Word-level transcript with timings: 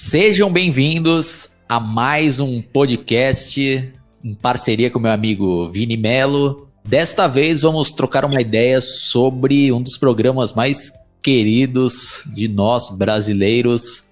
Sejam 0.00 0.48
bem-vindos 0.52 1.50
a 1.68 1.80
mais 1.80 2.38
um 2.38 2.62
podcast 2.62 3.92
em 4.22 4.34
parceria 4.36 4.92
com 4.92 5.00
meu 5.00 5.10
amigo 5.10 5.68
Vini 5.70 5.96
Melo. 5.96 6.68
Desta 6.84 7.26
vez 7.26 7.62
vamos 7.62 7.90
trocar 7.90 8.24
uma 8.24 8.40
ideia 8.40 8.80
sobre 8.80 9.72
um 9.72 9.82
dos 9.82 9.98
programas 9.98 10.54
mais 10.54 10.92
queridos 11.20 12.22
de 12.32 12.46
nós 12.46 12.90
brasileiros, 12.90 14.04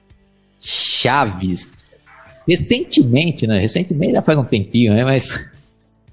Chaves. 0.61 1.97
Recentemente, 2.49 3.47
né? 3.47 3.61
Recentemente 3.61 4.15
já 4.15 4.23
faz 4.23 4.37
um 4.37 4.45
tempinho, 4.45 4.93
né? 4.93 5.05
Mas 5.05 5.39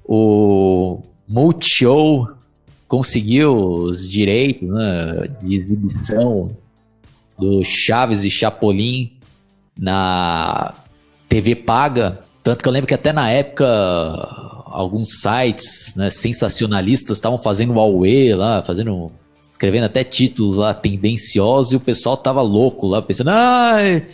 o 0.05 1.01
Multishow 1.27 2.27
conseguiu 2.87 3.57
os 3.57 4.07
direitos 4.07 4.69
né, 4.69 5.29
de 5.41 5.55
exibição 5.55 6.55
do 7.39 7.63
Chaves 7.63 8.23
e 8.23 8.29
Chapolin 8.29 9.13
na 9.77 10.73
TV 11.27 11.55
paga. 11.55 12.19
Tanto 12.43 12.61
que 12.61 12.67
eu 12.67 12.71
lembro 12.73 12.87
que 12.87 12.93
até 12.93 13.13
na 13.13 13.29
época 13.29 13.65
alguns 14.65 15.21
sites 15.21 15.95
né, 15.95 16.09
sensacionalistas 16.09 17.17
estavam 17.17 17.37
fazendo 17.37 17.73
Huawei 17.73 18.33
lá, 18.33 18.61
fazendo. 18.63 19.11
escrevendo 19.51 19.85
até 19.85 20.03
títulos 20.03 20.55
lá 20.55 20.73
tendenciosos 20.73 21.73
e 21.73 21.75
o 21.75 21.79
pessoal 21.79 22.17
tava 22.17 22.41
louco 22.41 22.87
lá, 22.87 23.01
pensando, 23.01 23.29
ai. 23.29 24.05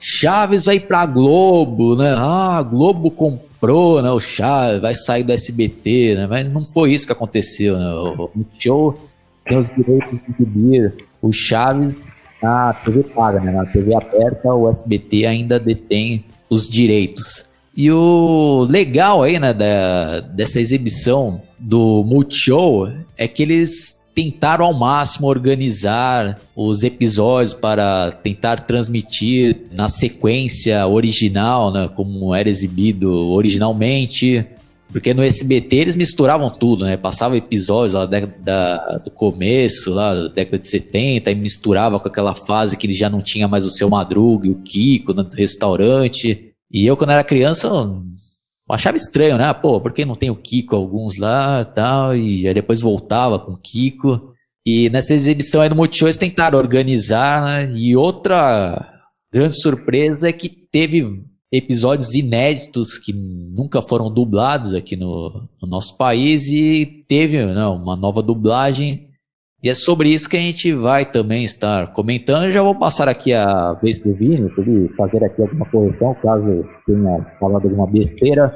Chaves 0.00 0.66
vai 0.66 0.78
pra 0.78 1.04
Globo, 1.06 1.96
né? 1.96 2.14
Ah, 2.16 2.62
Globo 2.62 3.10
comprou, 3.10 4.00
né? 4.00 4.10
O 4.10 4.20
Chaves 4.20 4.80
vai 4.80 4.94
sair 4.94 5.24
do 5.24 5.32
SBT, 5.32 6.14
né? 6.14 6.26
Mas 6.28 6.48
não 6.48 6.60
foi 6.60 6.92
isso 6.92 7.06
que 7.06 7.12
aconteceu, 7.12 7.76
né? 7.76 7.90
O, 7.92 8.30
show 8.58 8.96
tem 9.44 9.58
os 9.58 9.68
direitos 9.70 10.10
de 10.10 10.20
exibir 10.30 10.94
o 11.20 11.32
Chaves 11.32 11.96
na 12.42 12.72
TV 12.72 13.02
paga, 13.02 13.40
né? 13.40 13.52
Na 13.52 13.66
TV 13.66 13.94
aberta, 13.94 14.54
o 14.54 14.68
SBT 14.68 15.26
ainda 15.26 15.58
detém 15.58 16.24
os 16.48 16.68
direitos. 16.68 17.44
E 17.76 17.92
o 17.92 18.66
legal 18.68 19.22
aí, 19.22 19.38
né, 19.38 19.52
da, 19.52 20.20
dessa 20.20 20.60
exibição 20.60 21.40
do 21.58 22.02
Multishow 22.04 22.92
é 23.16 23.28
que 23.28 23.42
eles 23.42 24.02
tentaram 24.14 24.64
ao 24.64 24.74
máximo 24.74 25.28
organizar 25.28 26.40
os 26.56 26.82
episódios 26.82 27.54
para 27.54 28.10
tentar 28.10 28.58
transmitir 28.60 29.68
na 29.70 29.88
sequência 29.88 30.84
original, 30.88 31.70
né, 31.70 31.88
como 31.94 32.34
era 32.34 32.48
exibido 32.48 33.12
originalmente. 33.30 34.44
Porque 34.90 35.12
no 35.12 35.22
SBT 35.22 35.76
eles 35.76 35.96
misturavam 35.96 36.48
tudo, 36.48 36.84
né? 36.84 36.96
Passava 36.96 37.36
episódios 37.36 37.92
lá 37.92 38.06
da, 38.06 38.98
do 39.04 39.10
começo, 39.10 39.92
lá 39.92 40.14
da 40.14 40.28
década 40.28 40.58
de 40.58 40.68
70, 40.68 41.30
e 41.30 41.34
misturava 41.34 42.00
com 42.00 42.08
aquela 42.08 42.34
fase 42.34 42.76
que 42.76 42.86
ele 42.86 42.94
já 42.94 43.10
não 43.10 43.20
tinha 43.20 43.46
mais 43.46 43.66
o 43.66 43.70
seu 43.70 43.90
Madruga 43.90 44.46
e 44.46 44.50
o 44.50 44.62
Kiko 44.62 45.12
no 45.12 45.28
restaurante. 45.36 46.54
E 46.70 46.86
eu, 46.86 46.96
quando 46.96 47.10
era 47.10 47.22
criança, 47.22 47.70
achava 48.70 48.96
estranho, 48.96 49.36
né? 49.36 49.52
Pô, 49.52 49.78
por 49.78 49.92
que 49.92 50.06
não 50.06 50.16
tem 50.16 50.30
o 50.30 50.36
Kiko 50.36 50.74
alguns 50.74 51.18
lá 51.18 51.64
tal? 51.66 52.16
E 52.16 52.48
aí 52.48 52.54
depois 52.54 52.80
voltava 52.80 53.38
com 53.38 53.52
o 53.52 53.60
Kiko. 53.60 54.32
E 54.64 54.88
nessa 54.90 55.12
exibição 55.12 55.60
aí 55.60 55.68
do 55.68 55.76
Multishow 55.76 56.08
eles 56.08 56.16
tentaram 56.16 56.58
organizar, 56.58 57.44
né? 57.44 57.72
E 57.76 57.94
outra 57.94 58.94
grande 59.32 59.60
surpresa 59.60 60.28
é 60.28 60.32
que 60.32 60.48
teve 60.48 61.22
episódios 61.52 62.14
inéditos 62.14 62.98
que 62.98 63.12
nunca 63.12 63.80
foram 63.80 64.12
dublados 64.12 64.74
aqui 64.74 64.96
no, 64.96 65.48
no 65.60 65.68
nosso 65.68 65.96
país 65.96 66.46
e 66.46 67.04
teve 67.08 67.44
né, 67.44 67.66
uma 67.66 67.96
nova 67.96 68.22
dublagem. 68.22 69.08
E 69.62 69.68
é 69.68 69.74
sobre 69.74 70.10
isso 70.10 70.28
que 70.28 70.36
a 70.36 70.40
gente 70.40 70.72
vai 70.72 71.04
também 71.04 71.42
estar 71.44 71.92
comentando. 71.92 72.44
Eu 72.44 72.50
já 72.50 72.62
vou 72.62 72.74
passar 72.74 73.08
aqui 73.08 73.32
a 73.32 73.72
vez 73.74 73.98
para 73.98 74.10
o 74.10 74.14
Vini, 74.14 74.48
para 74.50 74.62
ele 74.62 74.88
fazer 74.96 75.24
aqui 75.24 75.42
alguma 75.42 75.68
correção, 75.68 76.14
caso 76.22 76.64
tenha 76.86 77.26
falado 77.40 77.64
alguma 77.64 77.86
besteira, 77.86 78.54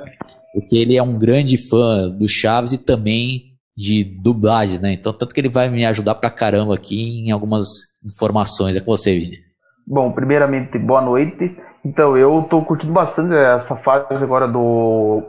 porque 0.53 0.77
ele 0.77 0.97
é 0.97 1.03
um 1.03 1.19
grande 1.19 1.57
fã 1.57 2.09
do 2.09 2.29
Chaves 2.29 2.73
e 2.73 2.79
também 2.79 3.53
de 3.77 4.05
dublagens, 4.05 4.81
né? 4.81 4.93
Então, 4.93 5.13
tanto 5.13 5.35
que 5.35 5.41
ele 5.41 5.49
vai 5.49 5.69
me 5.69 5.85
ajudar 5.85 6.15
pra 6.17 6.31
caramba 6.31 6.75
aqui 6.75 7.27
em 7.27 7.31
algumas 7.31 7.67
informações. 8.05 8.77
É 8.77 8.81
com 8.81 8.93
você, 8.93 9.19
Vini. 9.19 9.39
Bom, 9.87 10.13
primeiramente, 10.13 10.79
boa 10.79 11.01
noite. 11.01 11.57
Então, 11.85 12.17
eu 12.17 12.43
tô 12.43 12.63
curtindo 12.63 12.93
bastante 12.93 13.35
essa 13.35 13.77
fase 13.77 14.23
agora 14.23 14.47
do 14.47 15.23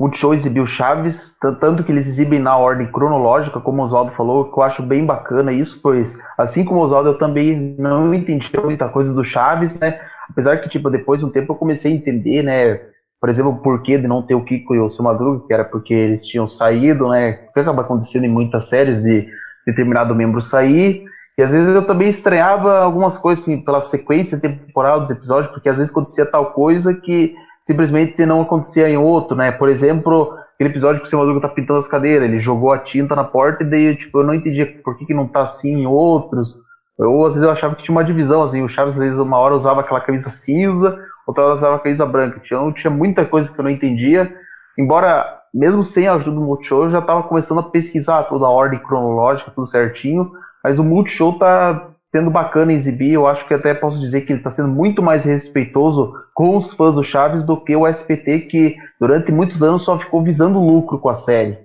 Multishow 0.00 0.32
exibir 0.32 0.60
o 0.60 0.66
Chaves, 0.66 1.36
tanto 1.60 1.84
que 1.84 1.92
eles 1.92 2.08
exibem 2.08 2.38
na 2.38 2.56
ordem 2.56 2.90
cronológica, 2.90 3.60
como 3.60 3.82
o 3.82 3.84
Oswaldo 3.84 4.12
falou, 4.12 4.50
que 4.50 4.58
eu 4.58 4.62
acho 4.62 4.82
bem 4.82 5.04
bacana 5.04 5.52
isso, 5.52 5.78
pois, 5.82 6.16
assim 6.36 6.64
como 6.64 6.80
o 6.80 6.82
Oswaldo, 6.82 7.10
eu 7.10 7.18
também 7.18 7.76
não 7.78 8.12
entendi 8.14 8.50
muita 8.64 8.88
coisa 8.88 9.12
do 9.12 9.22
Chaves, 9.22 9.78
né? 9.78 10.00
Apesar 10.30 10.56
que, 10.58 10.68
tipo, 10.68 10.90
depois 10.90 11.20
de 11.20 11.26
um 11.26 11.30
tempo 11.30 11.52
eu 11.52 11.56
comecei 11.56 11.92
a 11.92 11.94
entender, 11.94 12.42
né? 12.42 12.80
Por 13.20 13.28
exemplo, 13.28 13.52
o 13.52 13.62
porquê 13.62 13.98
de 13.98 14.08
não 14.08 14.22
ter 14.22 14.34
o 14.34 14.42
Kiko 14.42 14.74
e 14.74 14.80
o 14.80 14.88
Seu 14.88 15.04
Madruga, 15.04 15.44
que 15.46 15.52
era 15.52 15.64
porque 15.64 15.94
eles 15.94 16.24
tinham 16.24 16.46
saído, 16.46 17.08
né? 17.08 17.38
O 17.50 17.52
que 17.52 17.60
acaba 17.60 17.82
acontecendo 17.82 18.24
em 18.24 18.30
muitas 18.32 18.68
séries 18.68 19.02
de 19.02 19.26
determinado 19.66 20.14
membro 20.14 20.40
sair. 20.40 21.04
E 21.38 21.42
às 21.42 21.50
vezes 21.50 21.74
eu 21.74 21.86
também 21.86 22.08
estranhava 22.08 22.80
algumas 22.80 23.16
coisas, 23.18 23.42
assim, 23.42 23.58
pela 23.58 23.80
sequência 23.80 24.38
temporal 24.38 25.00
dos 25.00 25.10
episódios, 25.10 25.52
porque 25.52 25.68
às 25.68 25.78
vezes 25.78 25.90
acontecia 25.90 26.26
tal 26.26 26.52
coisa 26.52 26.92
que 26.94 27.32
simplesmente 27.66 28.24
não 28.26 28.42
acontecia 28.42 28.88
em 28.88 28.96
outro, 28.96 29.36
né? 29.36 29.50
Por 29.50 29.68
exemplo, 29.68 30.34
aquele 30.54 30.70
episódio 30.70 31.00
que 31.00 31.06
o 31.06 31.10
seu 31.10 31.18
Madruga 31.18 31.40
tá 31.40 31.48
pintando 31.48 31.78
as 31.78 31.88
cadeiras, 31.88 32.28
ele 32.28 32.38
jogou 32.38 32.72
a 32.72 32.78
tinta 32.78 33.16
na 33.16 33.24
porta 33.24 33.62
e 33.62 33.66
daí, 33.66 33.96
tipo, 33.96 34.18
eu 34.18 34.24
não 34.24 34.34
entendia 34.34 34.70
por 34.84 34.96
que, 34.96 35.06
que 35.06 35.14
não 35.14 35.26
tá 35.26 35.42
assim 35.42 35.72
em 35.72 35.86
outros. 35.86 36.56
Ou 36.98 37.26
às 37.26 37.34
vezes 37.34 37.46
eu 37.46 37.52
achava 37.52 37.74
que 37.74 37.82
tinha 37.82 37.94
uma 37.94 38.04
divisão, 38.04 38.42
assim, 38.42 38.62
o 38.62 38.68
Chaves 38.68 38.94
às 38.94 39.00
vezes 39.00 39.18
uma 39.18 39.38
hora 39.38 39.54
usava 39.54 39.80
aquela 39.80 40.00
camisa 40.00 40.28
cinza, 40.28 40.96
outra 41.26 41.44
hora 41.44 41.54
usava 41.54 41.76
a 41.76 41.78
camisa 41.78 42.04
branca. 42.04 42.40
Tinha, 42.40 42.72
tinha 42.72 42.90
muita 42.90 43.24
coisa 43.24 43.50
que 43.50 43.58
eu 43.58 43.62
não 43.62 43.70
entendia, 43.70 44.30
embora, 44.78 45.26
mesmo 45.52 45.82
sem 45.82 46.06
a 46.06 46.14
ajuda 46.14 46.36
do 46.36 46.42
Multishow, 46.42 46.84
eu 46.84 46.90
já 46.90 46.98
estava 46.98 47.22
começando 47.22 47.60
a 47.60 47.64
pesquisar 47.70 48.24
toda 48.24 48.46
a 48.46 48.50
ordem 48.50 48.78
cronológica, 48.80 49.50
tudo 49.54 49.66
certinho, 49.66 50.30
mas 50.62 50.78
o 50.78 50.84
Multishow 50.84 51.38
tá 51.38 51.92
sendo 52.14 52.30
bacana 52.30 52.72
exibir. 52.72 53.12
Eu 53.12 53.26
acho 53.26 53.48
que 53.48 53.54
até 53.54 53.74
posso 53.74 53.98
dizer 53.98 54.22
que 54.22 54.32
ele 54.32 54.40
está 54.40 54.50
sendo 54.50 54.68
muito 54.68 55.02
mais 55.02 55.24
respeitoso 55.24 56.12
com 56.34 56.56
os 56.56 56.74
fãs 56.74 56.94
do 56.94 57.02
Chaves 57.02 57.44
do 57.44 57.56
que 57.56 57.74
o 57.74 57.88
SPT, 57.88 58.40
que 58.50 58.76
durante 59.00 59.32
muitos 59.32 59.62
anos 59.62 59.82
só 59.82 59.98
ficou 59.98 60.22
visando 60.22 60.60
lucro 60.60 60.98
com 60.98 61.08
a 61.08 61.14
série. 61.14 61.58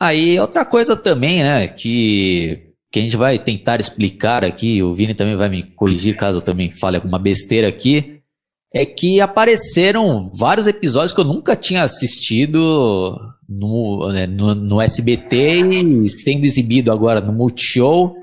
Aí, 0.00 0.38
outra 0.38 0.64
coisa 0.64 0.94
também, 0.94 1.42
né, 1.42 1.68
que, 1.68 2.72
que 2.92 2.98
a 2.98 3.02
gente 3.02 3.16
vai 3.16 3.38
tentar 3.38 3.80
explicar 3.80 4.44
aqui, 4.44 4.82
o 4.82 4.92
Vini 4.92 5.14
também 5.14 5.36
vai 5.36 5.48
me 5.48 5.62
corrigir 5.62 6.16
caso 6.16 6.38
eu 6.38 6.42
também 6.42 6.70
fale 6.70 6.96
alguma 6.96 7.18
besteira 7.18 7.66
aqui, 7.66 8.20
é 8.74 8.84
que 8.84 9.22
apareceram 9.22 10.20
vários 10.38 10.66
episódios 10.66 11.14
que 11.14 11.20
eu 11.20 11.24
nunca 11.24 11.56
tinha 11.56 11.82
assistido 11.82 13.18
no, 13.48 14.12
né, 14.12 14.26
no, 14.26 14.54
no 14.54 14.82
SBT 14.82 15.62
e 15.62 16.08
sendo 16.10 16.44
exibido 16.44 16.92
agora 16.92 17.20
no 17.22 17.32
Multishow 17.32 18.14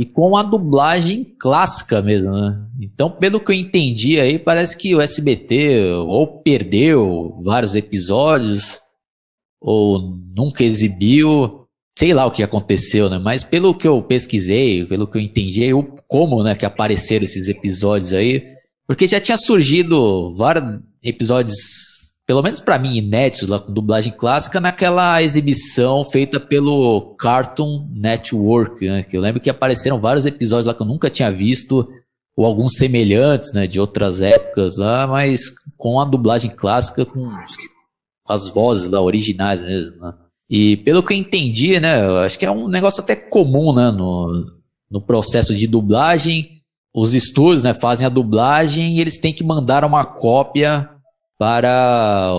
e 0.00 0.06
com 0.06 0.34
a 0.34 0.42
dublagem 0.42 1.36
clássica 1.38 2.00
mesmo, 2.00 2.32
né? 2.32 2.58
Então, 2.80 3.10
pelo 3.10 3.38
que 3.38 3.52
eu 3.52 3.54
entendi 3.54 4.18
aí, 4.18 4.38
parece 4.38 4.74
que 4.74 4.94
o 4.94 5.00
SBT 5.02 5.92
ou 6.06 6.40
perdeu 6.40 7.36
vários 7.44 7.74
episódios 7.74 8.80
ou 9.60 10.16
nunca 10.34 10.64
exibiu, 10.64 11.66
sei 11.98 12.14
lá 12.14 12.24
o 12.24 12.30
que 12.30 12.42
aconteceu, 12.42 13.10
né? 13.10 13.18
Mas 13.18 13.44
pelo 13.44 13.74
que 13.74 13.86
eu 13.86 14.02
pesquisei, 14.02 14.86
pelo 14.86 15.06
que 15.06 15.18
eu 15.18 15.22
entendi, 15.22 15.64
eu, 15.64 15.94
como, 16.08 16.42
né, 16.42 16.54
que 16.54 16.64
apareceram 16.64 17.26
esses 17.26 17.46
episódios 17.46 18.14
aí, 18.14 18.42
porque 18.86 19.06
já 19.06 19.20
tinha 19.20 19.36
surgido 19.36 20.32
vários 20.32 20.80
episódios 21.02 21.58
pelo 22.30 22.44
menos 22.44 22.60
para 22.60 22.78
mim, 22.78 22.94
inéditos 22.94 23.48
lá 23.48 23.58
com 23.58 23.72
dublagem 23.72 24.12
clássica, 24.12 24.60
naquela 24.60 25.20
exibição 25.20 26.04
feita 26.04 26.38
pelo 26.38 27.16
Cartoon 27.18 27.88
Network, 27.92 28.88
né? 28.88 29.02
Que 29.02 29.16
eu 29.16 29.20
lembro 29.20 29.40
que 29.40 29.50
apareceram 29.50 30.00
vários 30.00 30.26
episódios 30.26 30.66
lá 30.66 30.72
que 30.72 30.80
eu 30.80 30.86
nunca 30.86 31.10
tinha 31.10 31.28
visto, 31.32 31.90
ou 32.36 32.46
alguns 32.46 32.74
semelhantes, 32.76 33.52
né, 33.52 33.66
de 33.66 33.80
outras 33.80 34.22
épocas 34.22 34.76
lá, 34.76 35.08
mas 35.08 35.40
com 35.76 35.98
a 35.98 36.04
dublagem 36.04 36.52
clássica, 36.52 37.04
com 37.04 37.28
as 38.28 38.46
vozes 38.46 38.88
lá 38.88 39.00
originais 39.00 39.64
mesmo, 39.64 40.00
né? 40.00 40.14
E 40.48 40.76
pelo 40.76 41.02
que 41.02 41.12
eu 41.12 41.18
entendi, 41.18 41.80
né, 41.80 42.06
eu 42.06 42.18
acho 42.18 42.38
que 42.38 42.46
é 42.46 42.50
um 42.52 42.68
negócio 42.68 43.02
até 43.02 43.16
comum, 43.16 43.74
né, 43.74 43.90
no, 43.90 44.46
no 44.88 45.00
processo 45.00 45.52
de 45.52 45.66
dublagem, 45.66 46.62
os 46.94 47.12
estúdios, 47.12 47.64
né, 47.64 47.74
fazem 47.74 48.06
a 48.06 48.08
dublagem 48.08 48.98
e 48.98 49.00
eles 49.00 49.18
têm 49.18 49.34
que 49.34 49.42
mandar 49.42 49.84
uma 49.84 50.04
cópia 50.04 50.88
para 51.40 52.34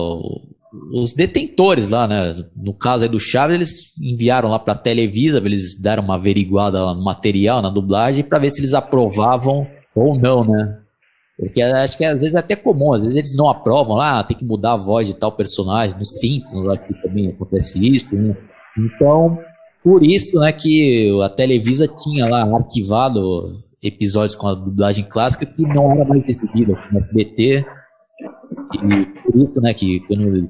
os 0.92 1.12
detentores 1.12 1.90
lá, 1.90 2.06
né? 2.06 2.36
No 2.54 2.72
caso 2.72 3.02
aí 3.02 3.08
do 3.08 3.18
Chaves, 3.18 3.56
eles 3.56 3.92
enviaram 4.00 4.48
lá 4.48 4.60
para 4.60 4.74
a 4.74 4.78
Televisa, 4.78 5.38
eles 5.38 5.76
deram 5.76 6.04
uma 6.04 6.14
averiguada 6.14 6.78
no 6.94 7.02
material, 7.02 7.60
na 7.60 7.68
dublagem, 7.68 8.22
para 8.22 8.38
ver 8.38 8.52
se 8.52 8.60
eles 8.60 8.74
aprovavam 8.74 9.66
ou 9.92 10.16
não, 10.16 10.44
né? 10.44 10.78
Porque 11.36 11.60
acho 11.60 11.98
que 11.98 12.04
às 12.04 12.20
vezes 12.20 12.36
é 12.36 12.38
até 12.38 12.54
comum, 12.54 12.92
às 12.92 13.02
vezes 13.02 13.16
eles 13.16 13.36
não 13.36 13.50
aprovam 13.50 13.96
lá, 13.96 14.20
ah, 14.20 14.22
tem 14.22 14.36
que 14.36 14.44
mudar 14.44 14.74
a 14.74 14.76
voz 14.76 15.08
de 15.08 15.14
tal 15.14 15.32
personagem, 15.32 15.98
no 15.98 16.04
Simpsons 16.04 16.68
aqui 16.68 16.94
também 17.02 17.30
acontece 17.30 17.84
isso, 17.84 18.14
né? 18.14 18.36
Então, 18.78 19.36
por 19.82 20.04
isso, 20.04 20.38
né, 20.38 20.52
que 20.52 21.10
a 21.24 21.28
Televisa 21.28 21.88
tinha 21.88 22.28
lá 22.28 22.42
arquivado 22.42 23.60
episódios 23.82 24.36
com 24.36 24.46
a 24.46 24.54
dublagem 24.54 25.04
clássica 25.04 25.44
que 25.44 25.62
não 25.62 25.90
era 25.90 26.04
mais 26.04 26.22
exibida 26.24 26.78
no 26.92 27.00
SBT. 27.00 27.66
E 28.78 29.06
por 29.22 29.42
isso, 29.42 29.60
né, 29.60 29.74
que 29.74 30.00
quando 30.00 30.48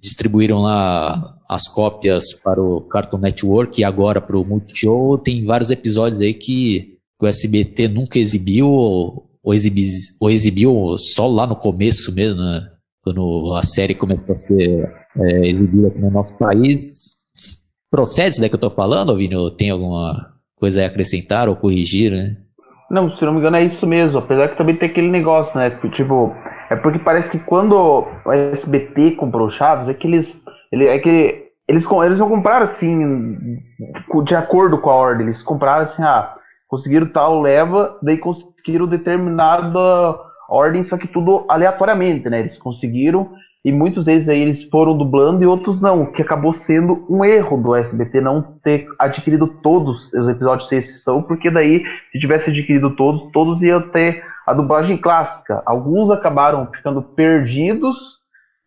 distribuíram 0.00 0.62
lá 0.62 1.34
as 1.48 1.68
cópias 1.68 2.32
para 2.32 2.62
o 2.62 2.80
Cartoon 2.82 3.18
Network 3.18 3.80
e 3.80 3.84
agora 3.84 4.20
para 4.20 4.38
o 4.38 4.44
Multishow, 4.44 5.18
tem 5.18 5.44
vários 5.44 5.70
episódios 5.70 6.20
aí 6.20 6.32
que 6.32 6.98
o 7.20 7.26
SBT 7.26 7.88
nunca 7.88 8.18
exibiu 8.18 8.68
ou, 8.68 9.54
exibi, 9.54 9.86
ou 10.18 10.30
exibiu 10.30 10.96
só 10.98 11.26
lá 11.26 11.46
no 11.46 11.56
começo 11.56 12.14
mesmo, 12.14 12.40
né? 12.40 12.70
quando 13.02 13.54
a 13.54 13.62
série 13.62 13.94
começou 13.94 14.32
a 14.32 14.38
ser 14.38 14.90
é, 15.16 15.48
exibida 15.48 15.88
aqui 15.88 15.98
no 15.98 16.10
nosso 16.10 16.36
país. 16.36 17.10
Procede 17.90 18.30
isso 18.30 18.40
daí 18.40 18.48
que 18.48 18.54
eu 18.54 18.58
estou 18.58 18.70
falando, 18.70 19.16
Vini? 19.16 19.34
tem 19.56 19.70
alguma 19.70 20.34
coisa 20.56 20.82
a 20.82 20.86
acrescentar 20.86 21.48
ou 21.48 21.56
corrigir, 21.56 22.12
né? 22.12 22.36
Não, 22.90 23.14
se 23.16 23.24
não 23.24 23.32
me 23.32 23.38
engano 23.38 23.56
é 23.56 23.64
isso 23.64 23.86
mesmo, 23.86 24.18
apesar 24.18 24.48
que 24.48 24.58
também 24.58 24.76
tem 24.76 24.88
aquele 24.88 25.08
negócio, 25.08 25.56
né? 25.58 25.70
Tipo, 25.92 26.34
é 26.70 26.76
porque 26.76 27.00
parece 27.00 27.28
que 27.28 27.38
quando 27.38 27.74
o 28.24 28.32
SBT 28.32 29.12
comprou 29.12 29.50
Chaves, 29.50 29.88
é 29.88 29.94
que 29.94 30.06
eles. 30.06 30.40
Ele, 30.70 30.86
é 30.86 30.98
que 31.00 31.50
eles, 31.66 31.84
eles 32.04 32.18
não 32.18 32.28
compraram 32.28 32.62
assim, 32.62 33.58
de 34.24 34.34
acordo 34.36 34.80
com 34.80 34.88
a 34.88 34.94
ordem, 34.94 35.26
eles 35.26 35.42
compraram 35.42 35.82
assim, 35.82 36.02
ah, 36.02 36.32
conseguiram 36.68 37.12
tal 37.12 37.40
leva, 37.40 37.98
daí 38.00 38.16
conseguiram 38.16 38.86
determinada 38.86 40.16
ordem, 40.48 40.84
só 40.84 40.96
que 40.96 41.08
tudo 41.08 41.44
aleatoriamente, 41.48 42.30
né? 42.30 42.38
Eles 42.38 42.56
conseguiram 42.56 43.30
e 43.64 43.70
muitos 43.70 44.06
deles 44.06 44.28
aí 44.28 44.40
eles 44.40 44.62
foram 44.64 44.96
dublando 44.96 45.42
e 45.42 45.46
outros 45.46 45.80
não, 45.80 46.06
que 46.06 46.22
acabou 46.22 46.52
sendo 46.52 47.04
um 47.08 47.24
erro 47.24 47.58
do 47.58 47.74
SBT 47.74 48.20
não 48.20 48.42
ter 48.62 48.86
adquirido 48.98 49.46
todos 49.46 50.10
os 50.12 50.28
episódios 50.28 50.68
sem 50.68 50.78
exceção, 50.78 51.22
porque 51.22 51.50
daí, 51.50 51.84
se 52.10 52.18
tivesse 52.18 52.50
adquirido 52.50 52.90
todos, 52.96 53.26
todos 53.32 53.62
iam 53.62 53.82
ter 53.82 54.22
a 54.46 54.54
dublagem 54.54 54.96
clássica. 54.96 55.62
Alguns 55.66 56.10
acabaram 56.10 56.66
ficando 56.74 57.02
perdidos 57.02 58.18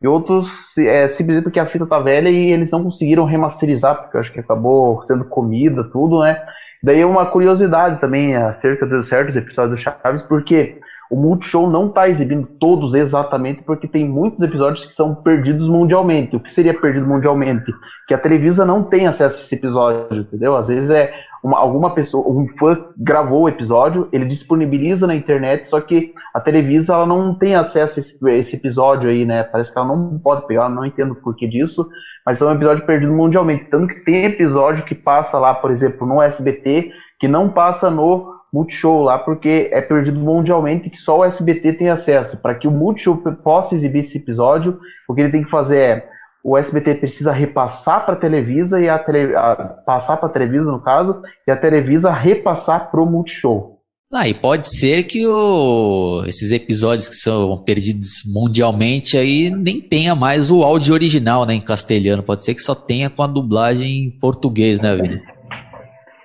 e 0.01 0.07
outros 0.07 0.77
é, 0.77 1.07
simplesmente 1.07 1.45
porque 1.45 1.59
a 1.59 1.65
fita 1.65 1.87
tá 1.87 1.99
velha 1.99 2.29
e 2.29 2.51
eles 2.51 2.69
não 2.69 2.83
conseguiram 2.83 3.25
remasterizar, 3.25 3.99
porque 3.99 4.17
eu 4.17 4.21
acho 4.21 4.31
que 4.31 4.41
acabou 4.41 5.01
sendo 5.03 5.25
comida, 5.25 5.83
tudo, 5.91 6.19
né? 6.19 6.39
Daí 6.83 7.03
uma 7.03 7.25
curiosidade 7.25 7.99
também 7.99 8.35
acerca 8.35 8.85
de 8.85 9.03
certos 9.05 9.35
episódios 9.35 9.79
do 9.79 9.81
Chaves, 9.81 10.21
porque 10.21 10.77
o 11.13 11.15
Multishow 11.15 11.69
não 11.69 11.85
está 11.85 12.09
exibindo 12.09 12.47
todos 12.59 12.95
exatamente 12.95 13.61
porque 13.61 13.87
tem 13.87 14.03
muitos 14.03 14.41
episódios 14.41 14.83
que 14.83 14.95
são 14.95 15.13
perdidos 15.13 15.69
mundialmente. 15.69 16.35
O 16.35 16.39
que 16.39 16.51
seria 16.51 16.73
perdido 16.73 17.05
mundialmente? 17.05 17.71
Que 18.07 18.15
a 18.15 18.17
Televisa 18.17 18.65
não 18.65 18.81
tem 18.81 19.05
acesso 19.05 19.37
a 19.37 19.41
esse 19.41 19.53
episódio, 19.53 20.21
entendeu? 20.21 20.55
Às 20.55 20.69
vezes 20.69 20.89
é 20.89 21.13
uma, 21.43 21.59
alguma 21.59 21.91
pessoa, 21.91 22.27
um 22.27 22.47
fã 22.57 22.83
gravou 22.97 23.43
o 23.43 23.49
episódio, 23.49 24.09
ele 24.11 24.25
disponibiliza 24.25 25.05
na 25.05 25.13
internet, 25.13 25.69
só 25.69 25.79
que 25.79 26.15
a 26.33 26.39
Televisa 26.39 26.93
ela 26.95 27.05
não 27.05 27.35
tem 27.35 27.53
acesso 27.53 27.99
a 27.99 28.01
esse, 28.01 28.17
a 28.25 28.31
esse 28.31 28.55
episódio 28.55 29.07
aí, 29.07 29.23
né? 29.23 29.43
Parece 29.43 29.71
que 29.71 29.77
ela 29.77 29.87
não 29.87 30.17
pode 30.17 30.47
pegar, 30.47 30.67
não 30.67 30.83
entendo 30.83 31.11
o 31.11 31.21
porquê 31.21 31.47
disso, 31.47 31.87
mas 32.25 32.41
é 32.41 32.45
um 32.45 32.53
episódio 32.53 32.87
perdido 32.87 33.13
mundialmente. 33.13 33.65
Tanto 33.69 33.85
que 33.85 34.03
tem 34.03 34.25
episódio 34.25 34.83
que 34.83 34.95
passa 34.95 35.37
lá, 35.37 35.53
por 35.53 35.69
exemplo, 35.69 36.07
no 36.07 36.19
SBT, 36.19 36.89
que 37.19 37.27
não 37.27 37.49
passa 37.49 37.91
no 37.91 38.33
Multishow 38.53 39.01
lá, 39.01 39.17
porque 39.17 39.69
é 39.71 39.81
perdido 39.81 40.19
mundialmente 40.19 40.89
que 40.89 40.97
só 40.97 41.19
o 41.19 41.23
SBT 41.25 41.73
tem 41.73 41.89
acesso. 41.89 42.37
Para 42.37 42.53
que 42.53 42.67
o 42.67 42.71
Multishow 42.71 43.17
possa 43.43 43.73
exibir 43.73 43.99
esse 43.99 44.19
episódio, 44.19 44.79
o 45.09 45.15
que 45.15 45.21
ele 45.21 45.31
tem 45.31 45.43
que 45.43 45.49
fazer 45.49 45.77
é 45.77 46.09
o 46.43 46.57
SBT 46.57 46.95
precisa 46.95 47.31
repassar 47.31 48.05
para 48.05 48.15
a 48.15 48.17
Televisa 48.17 48.79
e 48.81 48.89
a, 48.89 48.99
tele, 48.99 49.33
a 49.35 49.55
passar 49.85 50.17
para 50.17 50.27
a 50.27 50.31
Televisa 50.31 50.71
no 50.71 50.81
caso 50.81 51.21
e 51.47 51.51
a 51.51 51.55
Televisa 51.55 52.11
repassar 52.11 52.91
para 52.91 53.01
o 53.01 53.05
Multishow. 53.05 53.79
Ah, 54.13 54.27
e 54.27 54.33
pode 54.33 54.69
ser 54.69 55.03
que 55.03 55.25
o, 55.25 56.23
esses 56.27 56.51
episódios 56.51 57.09
que 57.09 57.15
são 57.15 57.57
perdidos 57.63 58.21
mundialmente 58.31 59.17
aí 59.17 59.49
nem 59.49 59.81
tenha 59.81 60.13
mais 60.13 60.51
o 60.51 60.63
áudio 60.63 60.93
original, 60.93 61.45
né, 61.47 61.55
em 61.55 61.61
castelhano. 61.61 62.21
Pode 62.21 62.43
ser 62.43 62.53
que 62.53 62.61
só 62.61 62.75
tenha 62.75 63.09
com 63.09 63.23
a 63.23 63.27
dublagem 63.27 64.03
em 64.03 64.11
português, 64.11 64.79
né, 64.79 64.95
Vini? 64.95 65.19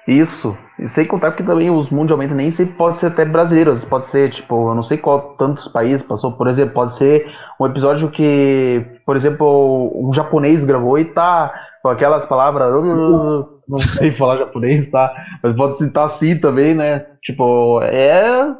Isso. 0.07 0.55
E 0.79 0.87
sem 0.87 1.05
contar 1.05 1.33
que 1.33 1.43
também 1.43 1.71
os 1.71 1.91
mundialmente 1.91 2.33
nem 2.33 2.51
sempre 2.51 2.75
pode 2.75 2.99
ser 2.99 3.07
até 3.07 3.25
brasileiro, 3.25 3.75
pode 3.89 4.07
ser, 4.07 4.31
tipo, 4.31 4.71
eu 4.71 4.75
não 4.75 4.83
sei 4.83 4.97
qual 4.97 5.35
tantos 5.37 5.67
países 5.69 6.07
passou, 6.07 6.33
por 6.33 6.47
exemplo, 6.47 6.75
pode 6.75 6.95
ser 6.97 7.27
um 7.61 7.67
episódio 7.67 8.09
que, 8.11 8.85
por 9.05 9.17
exemplo, 9.17 9.93
um 9.95 10.13
japonês 10.13 10.65
gravou 10.65 10.99
e 10.99 11.05
tá 11.05 11.53
com 11.83 11.89
aquelas 11.89 12.27
palavras, 12.27 12.73
não 13.69 13.79
sei 13.79 14.13
falar 14.13 14.39
japonês, 14.39 14.89
tá? 14.89 15.13
Mas 15.43 15.55
pode 15.55 15.79
citar 15.79 16.07
assim 16.07 16.39
também, 16.39 16.75
né? 16.75 17.05
Tipo, 17.23 17.81
é 17.83 18.55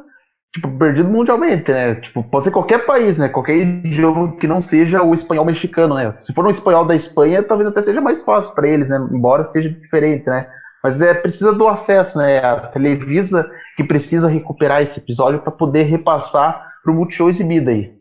tipo, 0.53 0.67
perdido 0.77 1.09
mundialmente, 1.09 1.71
né? 1.71 1.95
Tipo, 1.95 2.23
pode 2.23 2.45
ser 2.45 2.51
qualquer 2.51 2.85
país, 2.85 3.17
né? 3.17 3.29
Qualquer 3.29 3.57
idioma 3.57 4.35
que 4.37 4.47
não 4.47 4.61
seja 4.61 5.01
o 5.01 5.13
espanhol 5.13 5.45
mexicano, 5.45 5.95
né? 5.95 6.13
Se 6.19 6.33
for 6.33 6.45
um 6.45 6.49
espanhol 6.49 6.85
da 6.85 6.95
Espanha, 6.95 7.43
talvez 7.43 7.69
até 7.69 7.81
seja 7.81 8.01
mais 8.01 8.23
fácil 8.23 8.53
para 8.53 8.67
eles, 8.67 8.89
né? 8.89 8.97
Embora 9.11 9.43
seja 9.43 9.69
diferente, 9.69 10.25
né? 10.27 10.45
Mas 10.83 11.01
é 11.01 11.13
precisa 11.13 11.53
do 11.53 11.67
acesso, 11.67 12.17
né? 12.17 12.39
A 12.39 12.59
Televisa 12.67 13.49
que 13.75 13.83
precisa 13.83 14.27
recuperar 14.29 14.81
esse 14.81 14.99
episódio 14.99 15.39
para 15.39 15.51
poder 15.51 15.83
repassar 15.83 16.69
para 16.83 16.91
o 16.91 16.95
Multishow 16.95 17.29
exibido 17.29 17.69
aí. 17.69 17.93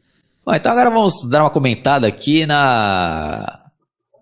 Bom, 0.45 0.55
então 0.55 0.73
agora 0.73 0.91
vamos 0.91 1.29
dar 1.29 1.43
uma 1.43 1.51
comentada 1.51 2.07
aqui 2.07 2.47
na, 2.47 3.69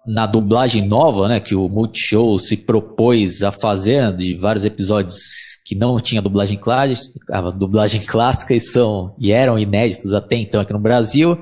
na 0.06 0.26
dublagem 0.26 0.86
nova, 0.86 1.28
né? 1.28 1.40
Que 1.40 1.54
o 1.54 1.68
Multishow 1.68 2.38
se 2.38 2.56
propôs 2.56 3.42
a 3.42 3.52
fazer 3.52 4.02
né, 4.02 4.12
de 4.12 4.34
vários 4.34 4.64
episódios 4.64 5.16
que 5.64 5.74
não 5.74 5.98
tinha 5.98 6.22
dublagem 6.22 6.56
clássica, 6.58 7.20
a 7.30 7.50
dublagem 7.50 8.00
clássica 8.06 8.54
e 8.54 8.60
são 8.60 9.14
e 9.18 9.32
eram 9.32 9.58
inéditos 9.58 10.12
até 10.14 10.36
então 10.36 10.60
aqui 10.60 10.72
no 10.72 10.78
Brasil. 10.78 11.38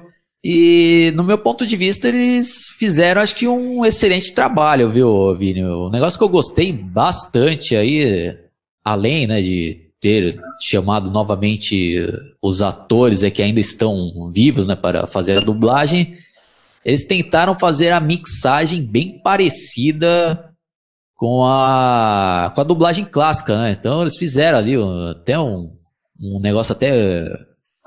E 0.47 1.11
no 1.17 1.25
meu 1.25 1.39
ponto 1.39 1.67
de 1.67 1.75
vista, 1.75 2.07
eles 2.07 2.69
fizeram, 2.79 3.23
acho 3.23 3.35
que, 3.35 3.49
um 3.49 3.83
excelente 3.83 4.31
trabalho, 4.35 4.91
viu, 4.91 5.35
Vini? 5.35 5.65
O 5.65 5.89
negócio 5.89 6.19
que 6.19 6.25
eu 6.25 6.29
gostei 6.29 6.71
bastante 6.71 7.75
aí, 7.75 8.37
além 8.85 9.27
né, 9.27 9.41
de 9.41 9.91
ter 9.99 10.39
chamado 10.61 11.11
novamente 11.11 11.97
os 12.43 12.61
atores 12.61 13.23
é, 13.23 13.31
que 13.31 13.43
ainda 13.43 13.59
estão 13.59 14.31
vivos 14.31 14.67
né, 14.67 14.77
para 14.77 15.07
fazer 15.07 15.39
a 15.39 15.41
dublagem, 15.41 16.15
eles 16.85 17.07
tentaram 17.07 17.55
fazer 17.55 17.91
a 17.91 17.99
mixagem 17.99 18.83
bem 18.83 19.19
parecida 19.23 20.53
com 21.15 21.43
a, 21.43 22.53
com 22.55 22.61
a 22.61 22.65
dublagem 22.65 23.07
clássica, 23.07 23.57
né? 23.57 23.77
Então 23.79 24.03
eles 24.03 24.19
fizeram 24.19 24.59
ali 24.59 24.75
até 25.11 25.39
um, 25.39 25.75
um 26.21 26.39
negócio 26.39 26.73
até 26.73 27.25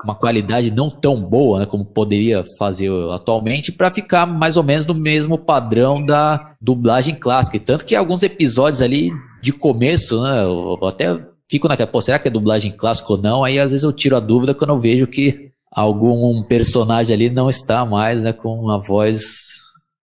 uma 0.04 0.14
qualidade 0.14 0.70
não 0.70 0.88
tão 0.88 1.20
boa, 1.20 1.60
né, 1.60 1.66
como 1.66 1.84
poderia 1.84 2.44
fazer 2.56 2.90
atualmente, 3.12 3.72
para 3.72 3.90
ficar 3.90 4.26
mais 4.26 4.56
ou 4.56 4.62
menos 4.62 4.86
no 4.86 4.94
mesmo 4.94 5.36
padrão 5.36 6.04
da 6.04 6.54
dublagem 6.60 7.14
clássica. 7.14 7.56
E 7.56 7.60
tanto 7.60 7.84
que 7.84 7.96
alguns 7.96 8.22
episódios 8.22 8.80
ali 8.80 9.10
de 9.42 9.52
começo, 9.52 10.22
né, 10.22 10.44
eu 10.44 10.78
até 10.86 11.20
fico 11.50 11.66
naquela, 11.66 11.90
pô, 11.90 12.00
será 12.00 12.18
que 12.18 12.28
é 12.28 12.30
dublagem 12.30 12.70
clássica 12.70 13.12
ou 13.12 13.18
não? 13.18 13.42
Aí 13.42 13.58
às 13.58 13.72
vezes 13.72 13.84
eu 13.84 13.92
tiro 13.92 14.16
a 14.16 14.20
dúvida 14.20 14.54
quando 14.54 14.70
eu 14.70 14.78
vejo 14.78 15.06
que 15.06 15.50
algum 15.70 16.42
personagem 16.44 17.14
ali 17.14 17.30
não 17.30 17.50
está 17.50 17.84
mais, 17.84 18.22
né, 18.22 18.32
com 18.32 18.70
a 18.70 18.78
voz 18.78 19.48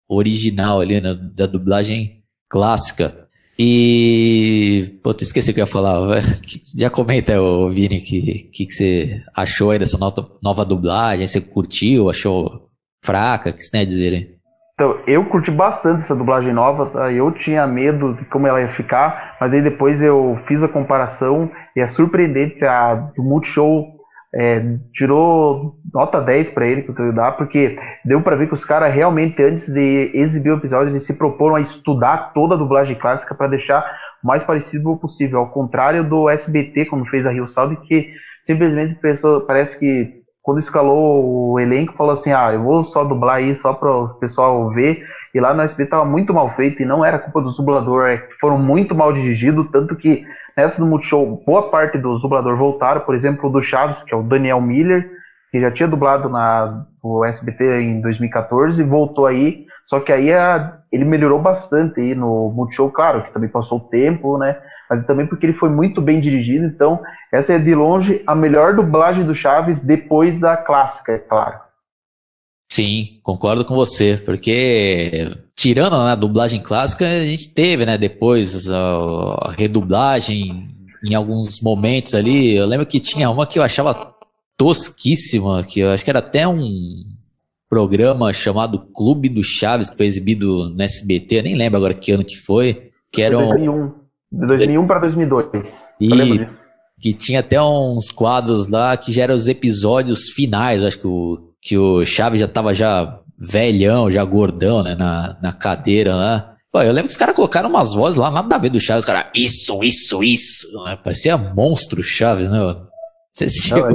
original 0.09 0.81
ali, 0.81 1.00
né, 1.00 1.14
da 1.14 1.47
dublagem 1.47 2.23
clássica. 2.49 3.25
E. 3.58 4.98
Pô, 5.02 5.14
esqueci 5.18 5.50
o 5.50 5.54
que 5.54 5.60
eu 5.60 5.64
ia 5.64 5.70
falar. 5.70 6.22
Já 6.76 6.90
comenta, 6.90 7.40
o 7.40 7.70
Vini, 7.70 7.98
o 7.98 8.02
que, 8.02 8.50
que, 8.52 8.66
que, 8.66 8.72
você 8.72 9.22
achou 9.34 9.70
aí 9.70 9.78
dessa 9.78 9.98
nova, 9.98 10.64
dublagem? 10.64 11.26
Você 11.26 11.40
curtiu? 11.40 12.10
Achou 12.10 12.68
fraca? 13.04 13.50
O 13.50 13.52
que 13.52 13.62
você 13.62 13.70
tem 13.70 13.80
a 13.80 13.86
dizer 13.86 14.12
aí? 14.12 14.36
Então, 14.75 15.00
eu 15.06 15.25
curti 15.25 15.50
bastante 15.50 16.00
essa 16.00 16.14
dublagem 16.14 16.52
nova, 16.52 16.84
tá? 16.84 17.10
eu 17.10 17.32
tinha 17.32 17.66
medo 17.66 18.12
de 18.12 18.26
como 18.26 18.46
ela 18.46 18.60
ia 18.60 18.75
ficar, 18.75 19.34
mas 19.40 19.54
aí 19.54 19.62
depois 19.62 20.02
eu 20.02 20.38
fiz 20.46 20.62
a 20.62 20.68
comparação 20.68 21.50
e 21.75 21.80
é 21.80 21.86
surpreendente 21.86 22.62
a 22.62 22.94
do 22.94 23.22
Multishow 23.22 23.96
é, 24.35 24.61
tirou 24.92 25.75
nota 25.92 26.21
10 26.21 26.50
para 26.50 26.66
ele 26.66 26.83
que 26.83 26.90
eu 26.90 26.95
tenho 26.95 27.12
dar, 27.12 27.33
porque 27.33 27.76
deu 28.04 28.21
para 28.21 28.37
ver 28.37 28.47
que 28.49 28.54
os 28.54 28.64
caras 28.64 28.92
realmente, 28.92 29.42
antes 29.42 29.68
de 29.68 30.11
exibir 30.12 30.50
o 30.50 30.56
episódio, 30.56 30.92
eles 30.92 31.04
se 31.04 31.14
proporam 31.14 31.56
a 31.56 31.61
estudar 31.61 32.33
toda 32.35 32.54
a 32.54 32.59
dublagem 32.59 32.97
clássica 32.97 33.35
para 33.35 33.49
deixar 33.49 33.80
o 34.23 34.26
mais 34.26 34.42
parecido 34.42 34.97
possível. 34.97 35.38
Ao 35.38 35.47
contrário 35.47 36.04
do 36.04 36.28
SBT, 36.28 36.87
quando 36.87 37.06
fez 37.06 37.25
a 37.26 37.30
Rio 37.30 37.49
Sound, 37.49 37.76
que 37.87 38.06
simplesmente 38.42 38.95
pensou, 39.00 39.40
parece 39.40 39.78
que 39.78 40.09
quando 40.42 40.61
escalou 40.61 41.52
o 41.52 41.59
elenco, 41.59 41.95
falou 41.97 42.12
assim: 42.12 42.30
ah, 42.30 42.52
eu 42.52 42.62
vou 42.62 42.85
só 42.85 43.04
dublar 43.04 43.37
aí 43.37 43.54
só 43.54 43.73
para 43.73 43.90
o 43.90 44.09
pessoal 44.21 44.71
ver. 44.71 45.00
E 45.35 45.40
lá 45.40 45.52
no 45.52 45.61
SBT 45.61 45.85
estava 45.88 46.04
muito 46.04 46.33
mal 46.33 46.54
feito 46.54 46.80
e 46.80 46.87
não 46.87 47.04
era 47.04 47.18
culpa 47.18 47.42
do 47.42 47.50
dublador, 47.50 48.09
é 48.09 48.23
foram 48.40 48.56
muito 48.56 48.95
mal 48.95 49.12
dirigidos, 49.12 49.66
tanto 49.71 49.97
que 49.97 50.23
Nessa 50.56 50.80
do 50.80 50.86
Multishow, 50.86 51.42
boa 51.46 51.70
parte 51.70 51.98
dos 51.98 52.22
dubladores 52.22 52.58
voltaram, 52.58 53.02
por 53.02 53.14
exemplo, 53.14 53.46
o 53.46 53.52
do 53.52 53.60
Chaves, 53.60 54.02
que 54.02 54.14
é 54.14 54.16
o 54.16 54.22
Daniel 54.22 54.58
Miller, 54.58 55.06
que 55.52 55.60
já 55.60 55.70
tinha 55.70 55.86
dublado 55.86 56.30
na, 56.30 56.82
no 57.04 57.22
SBT 57.26 57.82
em 57.82 58.00
2014, 58.00 58.82
voltou 58.82 59.26
aí, 59.26 59.58
só 59.84 60.00
que 60.00 60.10
aí 60.10 60.32
a, 60.32 60.72
ele 60.90 61.04
melhorou 61.04 61.38
bastante 61.38 62.00
aí 62.00 62.14
no 62.14 62.50
Multishow, 62.50 62.90
claro, 62.90 63.22
que 63.22 63.32
também 63.34 63.50
passou 63.50 63.78
o 63.78 63.88
tempo, 63.90 64.38
né? 64.38 64.56
Mas 64.88 65.04
também 65.04 65.26
porque 65.26 65.44
ele 65.44 65.52
foi 65.52 65.68
muito 65.68 66.00
bem 66.00 66.20
dirigido, 66.20 66.64
então 66.64 66.98
essa 67.30 67.52
é 67.52 67.58
de 67.58 67.75
longe 67.75 68.22
a 68.26 68.34
melhor 68.34 68.72
dublagem 68.72 69.25
do 69.25 69.34
Chaves 69.34 69.80
depois 69.80 70.40
da 70.40 70.56
clássica, 70.56 71.12
é 71.12 71.18
claro. 71.18 71.65
Sim, 72.68 73.20
concordo 73.23 73.64
com 73.64 73.75
você, 73.75 74.20
porque 74.25 75.30
tirando 75.54 75.96
né, 76.04 76.12
a 76.12 76.16
dublagem 76.16 76.61
clássica, 76.61 77.06
a 77.06 77.25
gente 77.25 77.54
teve, 77.54 77.87
né, 77.87 77.96
depois 77.96 78.68
a, 78.68 79.54
redublagem 79.56 80.68
em 81.04 81.14
alguns 81.14 81.61
momentos 81.61 82.14
ali. 82.14 82.54
Eu 82.54 82.66
lembro 82.66 82.87
que 82.87 83.00
tinha 83.00 83.30
uma 83.30 83.46
que 83.46 83.58
eu 83.58 83.62
achava 83.62 84.14
tosquíssima, 84.56 85.62
que 85.62 85.80
eu 85.80 85.90
acho 85.90 86.04
que 86.04 86.11
era 86.11 86.18
até 86.18 86.46
um 86.46 87.04
programa 87.68 88.32
chamado 88.32 88.87
Clube 88.92 89.28
do 89.28 89.42
Chaves, 89.42 89.90
que 89.90 89.96
foi 89.96 90.06
exibido 90.06 90.68
no 90.68 90.82
SBT, 90.82 91.37
eu 91.37 91.42
nem 91.42 91.54
lembro 91.56 91.78
agora 91.78 91.94
que 91.94 92.12
ano 92.12 92.25
que 92.25 92.37
foi, 92.37 92.90
que 93.12 93.23
era 93.23 93.37
2001, 93.37 93.92
de 94.32 94.46
2001 94.46 94.87
para 94.87 95.00
2002. 95.00 95.46
E 96.00 96.46
que 97.00 97.12
tinha 97.12 97.40
até 97.40 97.61
uns 97.61 98.11
quadros 98.11 98.68
lá 98.68 98.96
que 98.96 99.12
já 99.12 99.25
eram 99.25 99.35
os 99.35 99.49
episódios 99.49 100.30
finais, 100.30 100.82
acho 100.82 100.99
que 100.99 101.06
o, 101.06 101.46
que 101.66 101.76
o 101.76 102.04
Chaves 102.04 102.38
já 102.38 102.46
tava 102.46 102.73
já 102.73 103.18
velhão, 103.37 104.08
já 104.08 104.23
gordão, 104.25 104.85
né, 104.85 104.94
na, 104.94 105.37
na 105.42 105.52
cadeira 105.52 106.14
lá. 106.14 106.54
Pô, 106.73 106.80
eu 106.80 106.92
lembro 106.92 107.08
que 107.08 107.12
os 107.12 107.16
caras 107.16 107.35
colocaram 107.35 107.68
umas 107.68 107.92
vozes 107.92 108.16
lá, 108.16 108.30
nada 108.30 108.54
a 108.54 108.58
ver 108.58 108.70
do 108.70 108.78
Chaves, 108.78 109.00
os 109.00 109.04
caras, 109.04 109.26
isso, 109.35 109.82
isso, 109.82 110.23
isso. 110.23 110.68
Parecia 111.02 111.37
monstro 111.37 112.04
Chaves, 112.04 112.52
né? 112.52 112.61
Você? 113.32 113.46
Não, 113.75 113.88